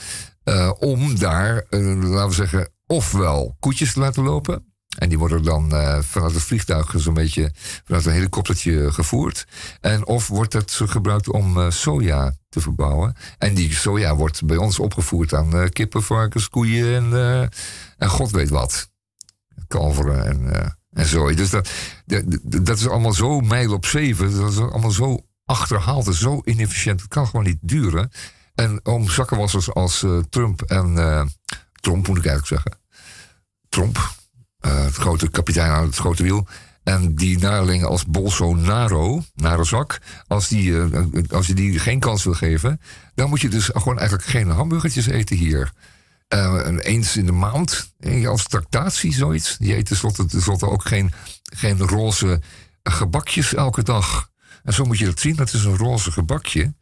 om 0.78 1.18
daar, 1.18 1.66
laten 1.70 2.28
we 2.28 2.34
zeggen, 2.34 2.72
ofwel 2.86 3.56
koetjes 3.60 3.92
te 3.92 4.00
laten 4.00 4.22
lopen 4.22 4.74
en 4.98 5.08
die 5.08 5.18
worden 5.18 5.42
dan 5.42 5.74
uh, 5.74 5.98
vanuit 6.00 6.34
het 6.34 6.42
vliegtuig 6.42 6.92
zo'n 6.96 7.14
beetje 7.14 7.50
vanuit 7.84 8.06
een 8.06 8.12
helikoptertje 8.12 8.92
gevoerd. 8.92 9.46
En 9.80 10.06
of 10.06 10.28
wordt 10.28 10.52
het 10.52 10.80
gebruikt 10.84 11.28
om 11.28 11.58
uh, 11.58 11.70
soja 11.70 12.36
te 12.48 12.60
verbouwen. 12.60 13.16
En 13.38 13.54
die 13.54 13.74
soja 13.74 14.16
wordt 14.16 14.44
bij 14.44 14.56
ons 14.56 14.78
opgevoerd 14.78 15.34
aan 15.34 15.56
uh, 15.56 15.68
kippen, 15.68 16.02
varkens, 16.02 16.48
koeien 16.48 17.12
en, 17.12 17.50
en 17.98 18.08
god 18.08 18.30
weet 18.30 18.48
wat. 18.48 18.90
Kalveren 19.68 20.26
en, 20.26 20.76
en 20.90 21.06
zo. 21.06 21.34
Dus 21.34 21.50
dat, 21.50 21.70
dat, 22.06 22.24
dat 22.42 22.78
is 22.78 22.88
allemaal 22.88 23.12
zo 23.12 23.40
mijl 23.40 23.72
op 23.72 23.86
zeven. 23.86 24.36
Dat 24.36 24.50
is 24.50 24.58
allemaal 24.58 24.90
zo 24.90 25.25
achterhaald 25.46 26.06
en 26.06 26.14
zo 26.14 26.40
inefficiënt. 26.44 27.00
Het 27.00 27.10
kan 27.10 27.26
gewoon 27.26 27.44
niet 27.44 27.58
duren. 27.60 28.10
En 28.54 28.80
om 28.82 29.10
zakkenwassers 29.10 29.72
als 29.72 30.04
Trump 30.30 30.62
en... 30.62 30.94
Trump 31.80 32.06
moet 32.06 32.18
ik 32.18 32.26
eigenlijk 32.26 32.46
zeggen. 32.46 32.80
Trump, 33.68 33.96
uh, 34.66 34.84
het 34.84 34.94
grote 34.94 35.30
kapitein 35.30 35.70
aan 35.70 35.84
het 35.84 35.96
grote 35.96 36.22
wiel. 36.22 36.46
En 36.86 37.14
die 37.14 37.38
narelingen 37.38 37.88
als 37.88 38.04
Bolsonaro, 38.04 39.22
narozak, 39.34 39.98
als, 40.26 40.48
die, 40.48 40.80
eh, 40.80 41.02
als 41.28 41.46
je 41.46 41.54
die 41.54 41.78
geen 41.78 42.00
kans 42.00 42.24
wil 42.24 42.34
geven, 42.34 42.80
dan 43.14 43.28
moet 43.28 43.40
je 43.40 43.48
dus 43.48 43.70
gewoon 43.72 43.98
eigenlijk 43.98 44.28
geen 44.28 44.50
hamburgertjes 44.50 45.06
eten 45.06 45.36
hier. 45.36 45.72
Eh, 46.28 46.76
eens 46.78 47.16
in 47.16 47.26
de 47.26 47.32
maand, 47.32 47.92
eh, 47.98 48.28
als 48.28 48.44
tractatie, 48.44 49.14
zoiets. 49.14 49.56
Je 49.58 49.76
eet 49.76 49.86
tenslotte, 49.86 50.26
tenslotte 50.26 50.68
ook 50.68 50.84
geen, 50.84 51.12
geen 51.42 51.78
roze 51.78 52.40
gebakjes 52.82 53.54
elke 53.54 53.82
dag. 53.82 54.30
En 54.66 54.72
zo 54.72 54.84
moet 54.84 54.98
je 54.98 55.04
dat 55.04 55.20
zien, 55.20 55.36
dat 55.36 55.52
is 55.52 55.64
een 55.64 55.76
roze 55.76 56.12
gebakje. 56.12 56.74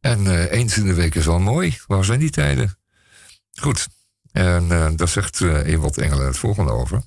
En 0.00 0.26
eh, 0.26 0.58
eens 0.58 0.76
in 0.76 0.86
de 0.86 0.94
week 0.94 1.14
is 1.14 1.28
al 1.28 1.38
mooi. 1.38 1.78
Waar 1.86 2.04
zijn 2.04 2.18
die 2.18 2.30
tijden? 2.30 2.78
Goed, 3.52 3.88
en 4.32 4.72
eh, 4.72 4.88
daar 4.96 5.08
zegt 5.08 5.40
eh 5.40 5.66
Ewald 5.66 5.98
Engelen 5.98 6.26
het 6.26 6.38
volgende 6.38 6.72
over. 6.72 7.02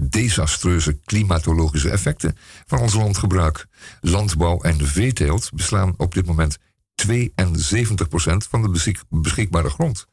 Desastreuze 0.00 0.98
klimatologische 1.04 1.90
effecten 1.90 2.36
van 2.66 2.78
ons 2.78 2.94
landgebruik. 2.94 3.66
Landbouw 4.00 4.60
en 4.60 4.86
veeteelt 4.86 5.50
beslaan 5.54 5.94
op 5.96 6.14
dit 6.14 6.26
moment 6.26 6.56
72% 6.94 8.48
van 8.48 8.62
de 8.62 8.68
beschik- 8.68 9.04
beschikbare 9.08 9.70
grond. 9.70 10.06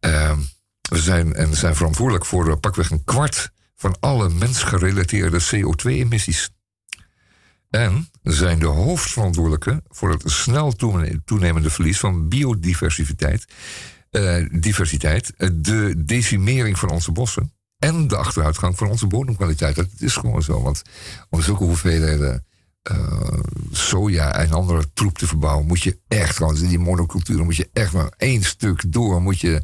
Eh, 0.00 0.38
we 0.90 0.98
zijn, 0.98 1.34
en 1.34 1.56
zijn 1.56 1.76
verantwoordelijk 1.76 2.26
voor 2.26 2.58
pakweg 2.58 2.90
een 2.90 3.04
kwart 3.04 3.50
van 3.76 3.96
alle 4.00 4.28
mensgerelateerde 4.28 5.40
CO2-emissies. 5.40 6.50
En 7.70 8.08
zijn 8.22 8.58
de 8.58 8.66
hoofdverantwoordelijke 8.66 9.82
voor 9.88 10.10
het 10.10 10.22
snel 10.30 10.72
toene- 10.72 11.20
toenemende 11.24 11.70
verlies 11.70 11.98
van 11.98 12.28
biodiversiteit, 12.28 13.44
eh, 14.10 14.44
diversiteit, 14.52 15.34
eh, 15.36 15.48
de 15.52 15.94
decimering 16.04 16.78
van 16.78 16.90
onze 16.90 17.12
bossen 17.12 17.52
en 17.78 18.08
de 18.08 18.16
achteruitgang 18.16 18.76
van 18.78 18.88
onze 18.88 19.06
bodemkwaliteit. 19.06 19.76
Dat 19.76 19.88
is 19.98 20.16
gewoon 20.16 20.42
zo, 20.42 20.62
want 20.62 20.82
om 21.30 21.42
zulke 21.42 21.64
hoeveelheden 21.64 22.44
eh, 22.82 23.38
soja 23.70 24.34
en 24.34 24.52
andere 24.52 24.92
troep 24.92 25.18
te 25.18 25.26
verbouwen, 25.26 25.66
moet 25.66 25.82
je 25.82 25.98
echt 26.08 26.36
gewoon, 26.36 26.54
die 26.54 26.78
monoculturen 26.78 27.44
moet 27.44 27.56
je 27.56 27.70
echt 27.72 27.92
maar 27.92 28.12
één 28.16 28.42
stuk 28.42 28.92
door, 28.92 29.22
moet 29.22 29.40
je 29.40 29.62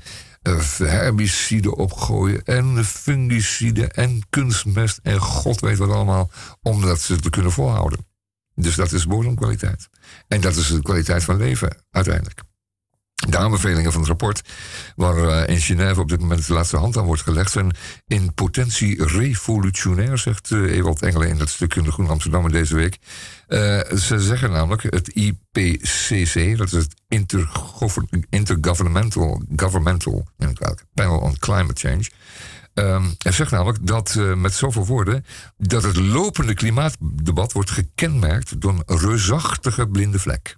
herbiciden 0.77 1.77
opgooien 1.77 2.45
en 2.45 2.85
fungiciden 2.85 3.91
en 3.91 4.21
kunstmest 4.31 5.01
en 5.03 5.19
god 5.19 5.61
weet 5.61 5.79
wat 5.79 5.91
allemaal, 5.91 6.31
om 6.63 6.81
dat 6.81 7.01
ze 7.01 7.17
te 7.17 7.31
kunnen 7.31 7.53
volhouden. 7.53 8.07
Dus 8.55 8.75
dat 8.75 8.93
is 8.93 9.07
bodemkwaliteit. 9.07 9.89
En 10.29 10.41
dat 10.41 10.57
is 10.57 10.69
de 10.69 10.83
kwaliteit 10.83 11.25
van 11.25 11.37
leven 11.37 11.77
uiteindelijk. 11.91 12.43
De 13.29 13.39
aanbevelingen 13.39 13.93
van 13.93 14.01
het 14.01 14.09
rapport, 14.09 14.43
waar 14.97 15.29
eh, 15.29 15.55
in 15.55 15.61
Genève 15.61 16.01
op 16.01 16.09
dit 16.09 16.21
moment 16.21 16.47
de 16.47 16.53
laatste 16.53 16.77
hand 16.77 16.97
aan 16.97 17.05
wordt 17.05 17.23
gelegd, 17.23 17.51
zijn 17.51 17.77
in 18.07 18.35
potentie 18.35 19.05
revolutionair, 19.05 20.19
zegt 20.19 20.51
eh, 20.51 20.77
Ewald 20.77 21.03
Engelen 21.03 21.29
in 21.29 21.39
dat 21.39 21.49
stuk 21.49 21.75
in 21.75 21.83
de 21.85 21.93
Groen 21.93 22.09
Amsterdammer 22.09 22.53
deze 22.53 22.75
week. 22.75 22.99
Eh, 23.47 23.59
ze 23.97 24.21
zeggen 24.21 24.51
namelijk, 24.51 24.83
het 24.83 25.09
IPCC, 25.09 26.57
dat 26.57 26.67
is 26.67 26.73
het 26.73 26.95
Intergover- 27.09 28.05
Intergovernmental 28.31 29.43
Governmental 29.57 30.27
Panel 30.95 31.19
on 31.19 31.39
Climate 31.39 31.89
Change, 31.89 32.11
Ehm 32.75 33.05
hij 33.19 33.33
zegt 33.33 33.51
namelijk 33.51 33.87
dat 33.87 34.19
met 34.37 34.53
zoveel 34.53 34.87
woorden 34.87 35.25
dat 35.57 35.83
het 35.83 35.97
lopende 35.97 36.55
klimaatdebat 36.55 37.53
wordt 37.53 37.71
gekenmerkt 37.71 38.61
door 38.61 38.83
een 38.87 38.99
reusachtige 38.99 39.89
blinde 39.89 40.19
vlek. 40.19 40.57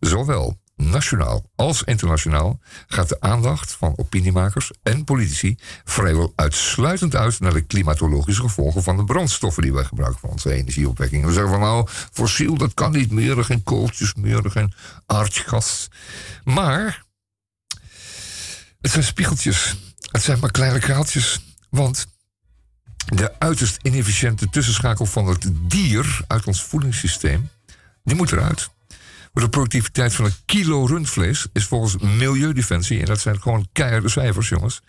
Zowel 0.00 0.61
nationaal 0.90 1.50
als 1.54 1.82
internationaal 1.82 2.60
gaat 2.86 3.08
de 3.08 3.20
aandacht 3.20 3.72
van 3.72 3.92
opiniemakers 3.96 4.70
en 4.82 5.04
politici 5.04 5.56
vrijwel 5.84 6.32
uitsluitend 6.36 7.16
uit 7.16 7.40
naar 7.40 7.52
de 7.52 7.60
klimatologische 7.66 8.42
gevolgen 8.42 8.82
van 8.82 8.96
de 8.96 9.04
brandstoffen 9.04 9.62
die 9.62 9.72
wij 9.72 9.84
gebruiken 9.84 10.20
voor 10.20 10.30
onze 10.30 10.52
energieopwekking. 10.52 11.24
We 11.24 11.32
zeggen 11.32 11.50
van 11.50 11.60
nou, 11.60 11.88
fossiel 12.12 12.56
dat 12.56 12.74
kan 12.74 12.92
niet 12.92 13.10
meer, 13.10 13.44
geen 13.44 13.62
kooltjes 13.62 14.14
meer, 14.14 14.50
geen 14.50 14.72
aardgas. 15.06 15.88
Maar 16.44 17.04
het 18.80 18.90
zijn 18.90 19.04
spiegeltjes. 19.04 19.76
Het 20.10 20.22
zijn 20.22 20.38
maar 20.38 20.50
kleine 20.50 20.78
kraaltjes. 20.78 21.40
Want 21.70 22.06
de 23.06 23.38
uiterst 23.38 23.78
inefficiënte 23.82 24.48
tussenschakel 24.50 25.06
van 25.06 25.26
het 25.26 25.50
dier 25.52 26.20
uit 26.26 26.46
ons 26.46 26.62
voedingssysteem, 26.62 27.48
die 28.04 28.16
moet 28.16 28.32
eruit. 28.32 28.70
De 29.32 29.48
productiviteit 29.48 30.14
van 30.14 30.24
een 30.24 30.34
kilo 30.44 30.84
rundvlees 30.84 31.46
is 31.52 31.64
volgens 31.64 31.96
Milieudefensie, 31.96 33.00
en 33.00 33.06
dat 33.06 33.20
zijn 33.20 33.42
gewoon 33.42 33.68
keiharde 33.72 34.08
cijfers, 34.08 34.48
jongens, 34.48 34.82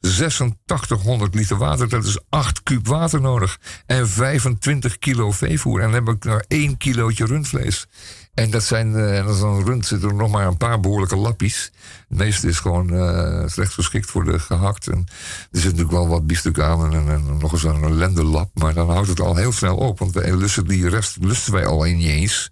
8600 0.00 1.34
liter 1.34 1.56
water, 1.56 1.88
dat 1.88 2.04
is 2.04 2.18
8 2.28 2.62
kuub 2.62 2.86
water 2.86 3.20
nodig. 3.20 3.58
En 3.86 4.08
25 4.08 4.98
kilo 4.98 5.30
veevoer. 5.30 5.80
En 5.80 5.92
dan 5.92 6.04
heb 6.04 6.14
ik 6.14 6.24
maar 6.24 6.44
1 6.48 6.76
kilootje 6.76 7.24
rundvlees. 7.24 7.86
En 8.34 8.50
dat 8.50 8.64
zijn, 8.64 8.94
eh, 8.94 9.18
en 9.18 9.26
als 9.26 9.40
een 9.40 9.64
rund 9.64 9.86
zitten 9.86 10.08
er 10.08 10.14
nog 10.14 10.30
maar 10.30 10.46
een 10.46 10.56
paar 10.56 10.80
behoorlijke 10.80 11.16
lappies. 11.16 11.72
Het 12.08 12.18
meeste 12.18 12.48
is 12.48 12.58
gewoon 12.58 12.94
eh, 12.94 13.42
slecht 13.46 13.72
geschikt 13.72 14.10
voor 14.10 14.24
de 14.24 14.38
gehakt. 14.38 14.88
En 14.88 15.06
er 15.50 15.60
zit 15.60 15.64
natuurlijk 15.64 15.90
wel 15.90 16.08
wat 16.08 16.26
biefstuk 16.26 16.58
aan 16.58 16.94
en, 16.94 17.38
nog 17.38 17.52
eens 17.52 17.64
een 17.64 17.82
ellendelap. 17.82 18.50
Maar 18.54 18.74
dan 18.74 18.90
houdt 18.90 19.08
het 19.08 19.20
al 19.20 19.36
heel 19.36 19.52
snel 19.52 19.76
op. 19.76 19.98
Want 19.98 20.14
lusten 20.14 20.66
die 20.66 20.88
rest 20.88 21.16
lusten 21.20 21.52
wij 21.52 21.66
al 21.66 21.82
niet 21.82 22.06
eens. 22.06 22.50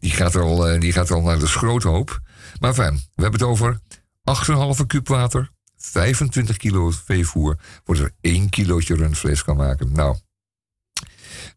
Die 0.00 0.10
gaat 0.10 0.36
al, 0.36 0.68
eh, 0.68 0.80
die 0.80 0.92
gaat 0.92 1.10
al 1.10 1.22
naar 1.22 1.38
de 1.38 1.46
schroothoop. 1.46 2.20
Maar 2.60 2.74
fijn, 2.74 2.94
we 2.94 3.22
hebben 3.22 3.40
het 3.40 3.48
over 3.48 3.78
8,5 4.22 4.86
kuub 4.86 5.08
water, 5.08 5.50
25 5.76 6.56
kilo 6.56 6.90
veevoer, 6.90 7.58
wordt 7.84 8.00
er 8.00 8.12
1 8.20 8.48
kilootje 8.48 8.94
rundvlees 8.94 9.44
kan 9.44 9.56
maken. 9.56 9.92
Nou, 9.92 10.16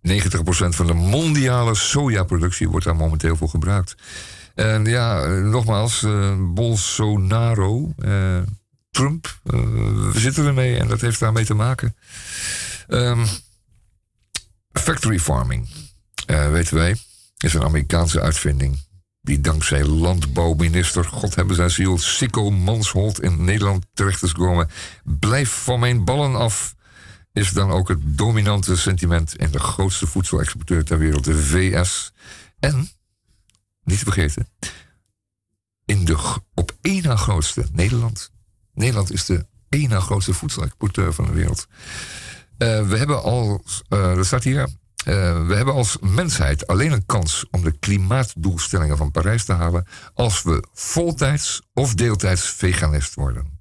90% 0.02 0.76
van 0.76 0.88
de 0.88 0.94
mondiale 0.94 1.76
sojaproductie 1.76 2.70
wordt 2.70 2.86
daar 2.86 2.96
momenteel 2.96 3.36
voor 3.36 3.50
gebruikt. 3.50 3.96
En 4.56 4.86
ja, 4.86 5.24
eh, 5.24 5.44
nogmaals, 5.44 6.04
eh, 6.04 6.36
Bolsonaro, 6.40 7.94
eh, 7.98 8.42
Trump, 8.92 9.40
eh, 9.44 9.60
we 10.12 10.20
zitten 10.20 10.46
ermee 10.46 10.78
en 10.78 10.88
dat 10.88 11.02
heeft 11.02 11.20
daarmee 11.20 11.46
te 11.46 11.54
maken. 11.54 11.96
Ehm, 12.88 13.26
factory 14.72 15.20
farming, 15.20 15.68
weten 16.26 16.76
wij, 16.76 16.96
is 17.44 17.54
een 17.54 17.64
Amerikaanse 17.64 18.22
uitvinding. 18.22 18.80
Die 19.22 19.42
dankzij 19.42 19.86
landbouwminister, 19.86 21.06
God 21.06 21.36
hebben 21.36 21.56
zijn 21.56 21.72
ziel, 21.72 21.98
Sikko 21.98 22.52
Mansholt 22.52 23.22
in 23.22 23.44
Nederland 23.44 23.86
terecht 23.94 24.24
is 24.24 24.32
gekomen. 24.32 24.70
Blijf 25.04 25.50
van 25.50 25.80
mijn 25.80 26.06
ballen 26.06 26.36
af, 26.36 26.76
is 27.34 27.52
dan 27.52 27.72
ook 27.72 27.88
het 27.88 28.18
dominante 28.18 28.78
sentiment 28.78 29.36
in 29.36 29.52
de 29.52 29.60
grootste 29.60 30.08
voedselexporteur 30.08 30.84
ter 30.84 30.98
wereld, 30.98 31.24
de 31.24 31.38
VS. 31.38 32.14
En, 32.60 32.90
niet 33.84 33.98
te 33.98 34.04
vergeten, 34.04 34.48
in 35.86 36.06
de 36.06 36.42
op 36.54 36.78
één 36.82 37.04
na 37.04 37.16
grootste 37.16 37.66
Nederland. 37.72 38.32
Nederland 38.74 39.12
is 39.12 39.26
de 39.26 39.46
één 39.70 39.90
na 39.90 40.00
grootste 40.00 40.34
voedselexporteur 40.34 41.14
van 41.14 41.26
de 41.26 41.34
wereld. 41.34 41.68
Eh, 42.58 42.88
we 42.88 42.98
hebben 42.98 43.24
als, 43.24 43.82
eh 43.90 44.16
dat 44.16 44.26
staat 44.26 44.44
hier, 44.44 44.68
eh, 45.06 45.48
we 45.48 45.56
hebben 45.56 45.74
als 45.74 45.98
mensheid 46.02 46.68
alleen 46.68 46.92
een 46.92 47.06
kans 47.06 47.46
om 47.52 47.64
de 47.64 47.78
klimaatdoelstellingen 47.80 48.98
van 48.98 49.12
Parijs 49.12 49.46
te 49.46 49.54
halen 49.54 49.88
als 50.14 50.44
we 50.44 50.64
voltijds 50.74 51.62
of 51.74 51.94
deeltijds 51.94 52.42
veganist 52.42 53.14
worden. 53.14 53.60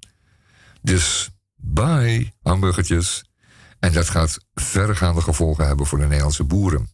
Dus 0.81 1.29
bye, 1.55 2.33
hamburgertjes. 2.41 3.23
En 3.79 3.93
dat 3.93 4.09
gaat 4.09 4.37
verregaande 4.53 5.21
gevolgen 5.21 5.67
hebben 5.67 5.85
voor 5.85 5.97
de 5.97 6.05
Nederlandse 6.05 6.43
boeren. 6.43 6.89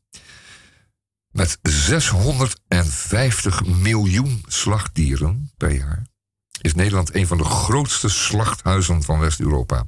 Met 1.32 1.60
650 1.62 3.66
miljoen 3.66 4.44
slachtdieren 4.48 5.52
per 5.58 5.72
jaar 5.72 6.08
is 6.62 6.74
Nederland 6.74 7.16
een 7.16 7.28
van 7.28 7.38
de 7.38 7.44
grootste 7.44 8.10
slachthuizen 8.10 9.04
van 9.04 9.20
West-Europa. 9.20 9.86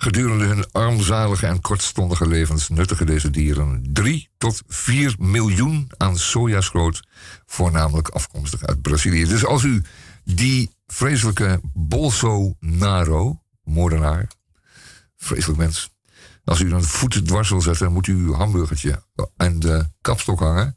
Gedurende 0.00 0.44
hun 0.44 0.72
armzalige 0.72 1.46
en 1.46 1.60
kortstondige 1.60 2.28
levens 2.28 2.68
nuttigen 2.68 3.06
deze 3.06 3.30
dieren 3.30 3.84
3 3.92 4.28
tot 4.38 4.62
4 4.66 5.14
miljoen 5.18 5.90
aan 5.96 6.18
sojaschroot, 6.18 7.02
voornamelijk 7.46 8.08
afkomstig 8.08 8.62
uit 8.62 8.82
Brazilië. 8.82 9.24
Dus 9.24 9.44
als 9.44 9.62
u 9.62 9.82
die 10.24 10.70
vreselijke 10.86 11.60
Bolsonaro, 11.74 13.40
moordenaar, 13.64 14.28
vreselijk 15.16 15.58
mens, 15.58 15.90
als 16.44 16.60
u 16.60 16.72
een 16.72 16.84
voet 16.84 17.26
dwars 17.26 17.48
wil 17.48 17.60
zetten, 17.60 17.84
dan 17.84 17.94
moet 17.94 18.06
u 18.06 18.14
uw 18.14 18.34
hamburgertje 18.34 19.02
aan 19.36 19.58
de 19.58 19.86
kapstok 20.00 20.40
hangen. 20.40 20.76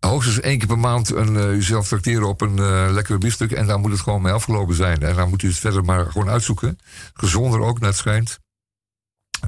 Hoogstens 0.00 0.40
één 0.40 0.58
keer 0.58 0.66
per 0.66 0.78
maand 0.78 1.10
een, 1.10 1.36
eh, 1.36 1.50
uzelf 1.50 1.88
tracteren 1.88 2.28
op 2.28 2.40
een 2.40 2.58
eh, 2.58 2.86
lekkere 2.90 3.18
biefstuk. 3.18 3.52
En 3.52 3.66
dan 3.66 3.80
moet 3.80 3.90
het 3.90 4.00
gewoon 4.00 4.22
mee 4.22 4.32
afgelopen 4.32 4.74
zijn. 4.74 5.02
En 5.02 5.16
dan 5.16 5.28
moet 5.28 5.42
u 5.42 5.48
het 5.48 5.58
verder 5.58 5.84
maar 5.84 6.06
gewoon 6.10 6.28
uitzoeken. 6.28 6.78
Gezonder 7.14 7.60
ook, 7.60 7.80
net 7.80 7.96
schijnt. 7.96 8.42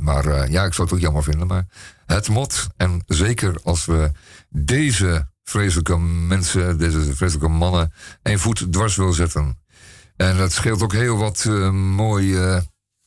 Maar 0.00 0.26
eh, 0.26 0.50
ja, 0.50 0.64
ik 0.64 0.72
zou 0.72 0.88
het 0.88 0.96
ook 0.96 1.02
jammer 1.02 1.22
vinden. 1.22 1.46
Maar 1.46 1.66
het 2.06 2.28
mot. 2.28 2.66
En 2.76 3.02
zeker 3.06 3.60
als 3.62 3.84
we 3.84 4.10
deze 4.48 5.28
vreselijke 5.44 5.98
mensen, 5.98 6.78
deze 6.78 7.16
vreselijke 7.16 7.48
mannen, 7.48 7.92
één 8.22 8.38
voet 8.38 8.72
dwars 8.72 8.96
willen 8.96 9.14
zetten. 9.14 9.58
En 10.16 10.36
dat 10.36 10.52
scheelt 10.52 10.82
ook 10.82 10.92
heel 10.92 11.16
wat 11.16 11.44
eh, 11.48 11.70
mooi, 11.70 12.36
eh, 12.36 12.60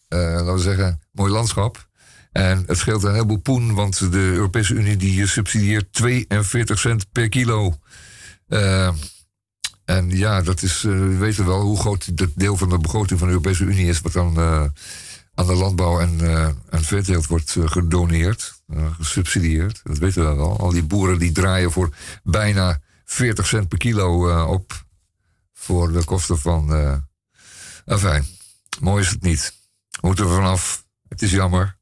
laten 0.08 0.54
we 0.54 0.60
zeggen, 0.60 1.02
mooi 1.12 1.32
landschap. 1.32 1.88
En 2.32 2.64
het 2.68 2.78
scheelt 2.78 3.04
een 3.04 3.14
heleboel 3.14 3.38
poen, 3.38 3.74
want 3.74 4.12
de 4.12 4.18
Europese 4.18 4.74
Unie 4.74 4.98
die 4.98 5.28
subsidieert 5.28 5.94
42 5.94 6.80
cent 6.80 7.12
per 7.12 7.30
kilo. 7.30 7.78
Uh, 8.48 8.90
en 9.86 10.10
ja, 10.10 10.42
dat 10.42 10.62
is, 10.62 10.84
uh, 10.84 10.92
we 10.92 11.18
weten 11.18 11.46
wel 11.46 11.62
hoe 11.62 11.80
groot 11.80 12.18
dat 12.18 12.30
deel 12.36 12.58
van 12.58 12.70
de 12.70 12.78
begroting 12.78 13.20
van 13.20 13.28
de 13.28 13.34
Europese 13.34 13.64
Unie 13.64 13.88
is, 13.88 14.02
wat 14.02 14.14
dan 14.14 14.40
uh, 14.40 14.64
aan 15.40 15.48
de 15.48 15.56
landbouw 15.56 16.00
en, 16.00 16.18
uh, 16.22 16.48
en 16.70 16.84
veeteelt 16.84 17.28
wordt 17.28 17.56
gedoneerd, 17.66 18.62
gesubsidieerd. 19.00 19.82
Dat 19.84 19.98
weten 19.98 20.30
we 20.30 20.36
wel. 20.36 20.60
Al 20.60 20.70
die 20.70 20.84
boeren 20.84 21.20
die 21.20 21.32
draaien 21.32 21.72
voor 21.72 21.96
bijna 22.24 22.80
40 23.06 23.48
cent 23.48 23.68
per 23.68 23.78
kilo 23.78 24.44
op 24.46 24.86
voor 25.54 25.92
de 25.92 26.04
kosten 26.04 26.40
van. 26.40 26.74
enfin, 27.86 28.26
mooi 28.80 29.04
is 29.04 29.10
het 29.10 29.22
niet. 29.22 29.54
We 29.90 30.08
moeten 30.08 30.26
er 30.26 30.34
vanaf. 30.34 30.86
Het 31.08 31.22
is 31.22 31.32
jammer. 31.32 31.78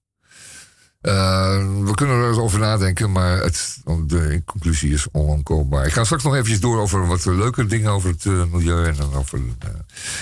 We 1.01 1.91
kunnen 1.95 2.15
er 2.15 2.41
over 2.41 2.59
nadenken, 2.59 3.11
maar 3.11 3.37
het, 3.37 3.77
de 4.05 4.41
conclusie 4.45 4.93
is 4.93 5.07
onomkoopbaar. 5.11 5.85
Ik 5.85 5.93
ga 5.93 6.03
straks 6.03 6.23
nog 6.23 6.33
eventjes 6.33 6.59
door 6.59 6.79
over 6.79 7.07
wat 7.07 7.25
leuke 7.25 7.65
dingen 7.65 7.91
over 7.91 8.09
het 8.09 8.25
milieu. 8.25 8.85
En 8.85 8.95
dan 8.95 9.13
over 9.13 9.41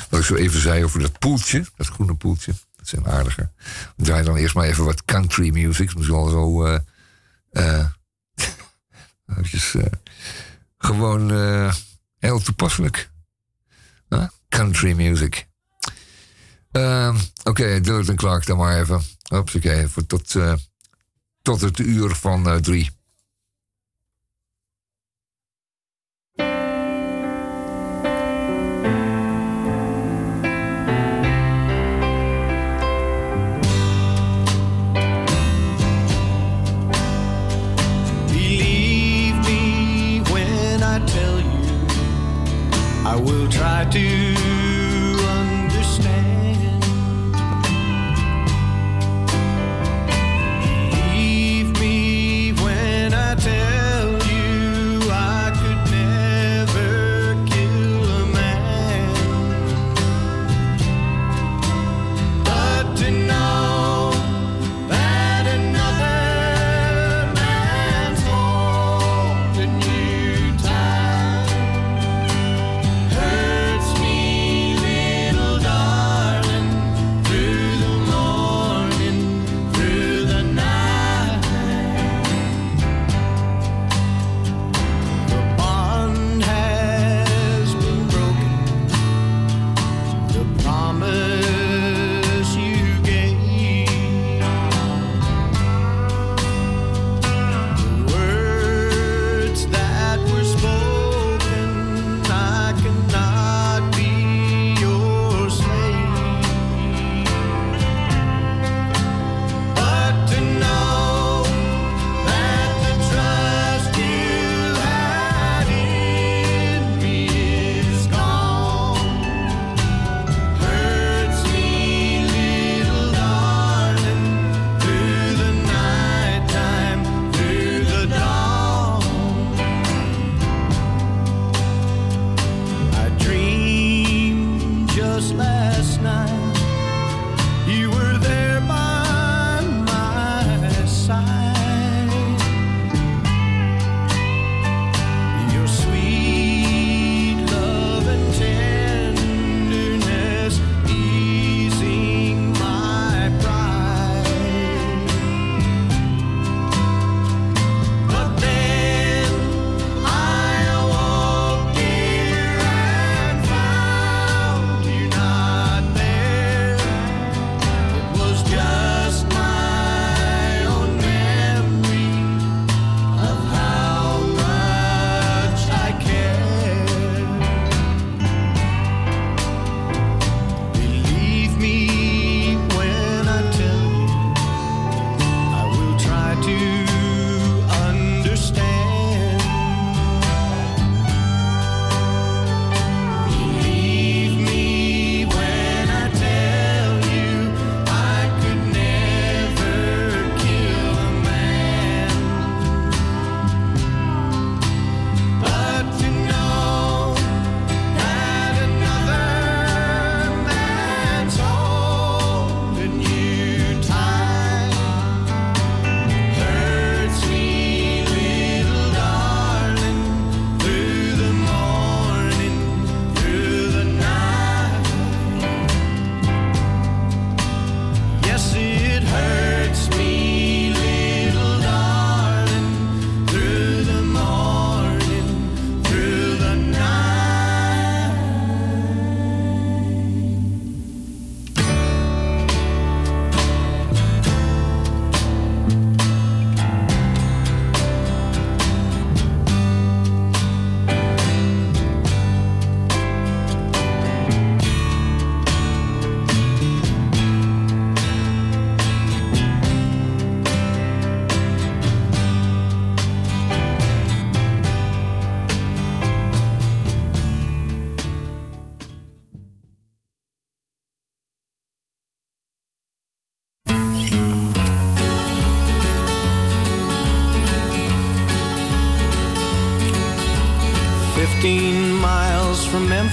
wat 0.10 0.20
ik 0.20 0.26
zo 0.26 0.36
even 0.36 0.62
zei 0.62 0.84
over 0.84 1.00
dat 1.00 1.20
poeltje, 1.20 1.66
dat 1.76 1.88
groene 1.88 2.16
poeltje. 2.16 2.54
Dat 2.86 3.04
zijn 3.04 3.16
aardige. 3.16 3.52
We 3.96 4.04
draaien 4.04 4.26
dan 4.26 4.36
eerst 4.36 4.56
maar 4.56 4.66
even 4.66 4.86
wat 4.86 5.06
country 5.06 5.50
music. 5.50 5.96
Misschien 5.96 6.16
wel 6.16 6.30
zo. 6.30 6.66
eventjes, 9.30 9.76
gewoon 10.78 11.32
heel 12.20 12.40
toepasselijk. 12.40 13.10
country 14.50 14.94
music. 14.94 15.48
Oké, 16.72 17.16
okay, 17.44 17.82
Clark 18.16 18.46
dan 18.46 18.58
maar 18.58 18.80
even. 18.80 19.02
Hopsakee, 19.28 19.88
voor 19.88 20.06
tot 20.06 20.36
tot 21.42 21.62
het 21.62 21.80
uur 21.80 22.16
van 22.16 22.48
uh, 22.48 22.56
drie. 22.56 22.90
I 43.16 43.18
will 43.18 43.48
try 43.48 43.86
to 43.92 44.45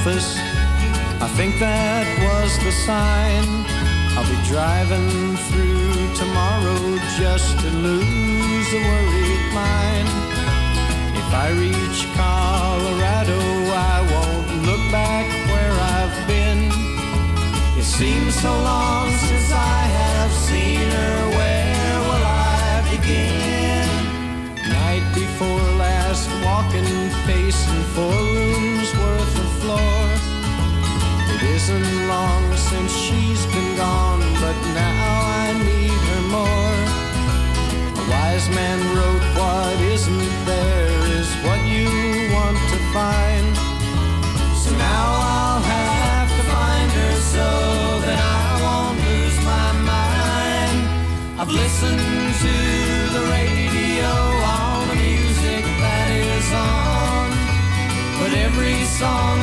Memphis. 0.05 0.37
I 1.23 1.29
think 1.37 1.61
that 1.61 2.07
was 2.27 2.51
the 2.65 2.73
sign. 2.73 3.47
I'll 4.19 4.27
be 4.27 4.41
driving 4.51 5.37
through 5.47 5.95
tomorrow 6.19 6.99
just 7.19 7.55
to 7.61 7.69
lose 7.71 8.69
a 8.75 8.83
worried 8.83 9.47
mind. 9.55 10.11
If 11.15 11.29
I 11.31 11.55
reach 11.55 11.99
Colorado, 12.19 13.39
I 13.71 13.99
won't 14.11 14.67
look 14.67 14.83
back 14.91 15.27
where 15.53 15.75
I've 15.95 16.19
been. 16.27 16.67
It 17.79 17.85
seems 17.85 18.35
so 18.35 18.51
long 18.51 19.09
since 19.11 19.53
I 19.53 19.83
have 20.03 20.33
seen 20.33 20.83
her. 20.99 21.15
Where 21.39 21.99
will 22.09 22.27
I 22.27 22.83
begin? 22.91 23.87
Night 24.67 25.07
before 25.15 25.63
last, 25.79 26.29
walking, 26.43 26.91
pacing 27.25 27.85
four 27.95 28.32
It 31.43 31.57
isn't 31.57 32.07
long 32.07 32.57
since 32.57 32.93
she's 32.93 33.47
been 33.47 33.77
gone, 33.77 34.21
but 34.39 34.55
now 34.79 35.11
I 35.43 35.53
need 35.67 36.01
her 36.11 36.23
more. 36.31 36.79
A 37.99 38.05
wise 38.09 38.49
man 38.51 38.79
wrote, 38.95 39.25
What 39.35 39.81
isn't 39.81 40.31
there 40.47 40.95
is 41.19 41.29
what 41.43 41.59
you 41.67 41.91
want 42.31 42.59
to 42.71 42.79
find. 42.95 43.57
So 44.63 44.71
now 44.71 45.07
I'll 45.35 45.63
have 45.63 46.31
to 46.31 46.45
find 46.55 46.91
her 47.01 47.15
so 47.35 47.49
that 48.07 48.19
I 48.23 48.47
won't 48.63 48.99
lose 49.03 49.39
my 49.43 49.71
mind. 49.83 50.79
I've 51.41 51.51
listened 51.51 52.35
to 52.45 52.55
the 53.17 53.23
radio, 53.35 54.11
all 54.47 54.87
the 54.87 54.95
music 54.95 55.65
that 55.83 56.09
is 56.23 56.49
on, 56.55 57.27
but 58.21 58.31
every 58.47 58.85
song 58.85 59.43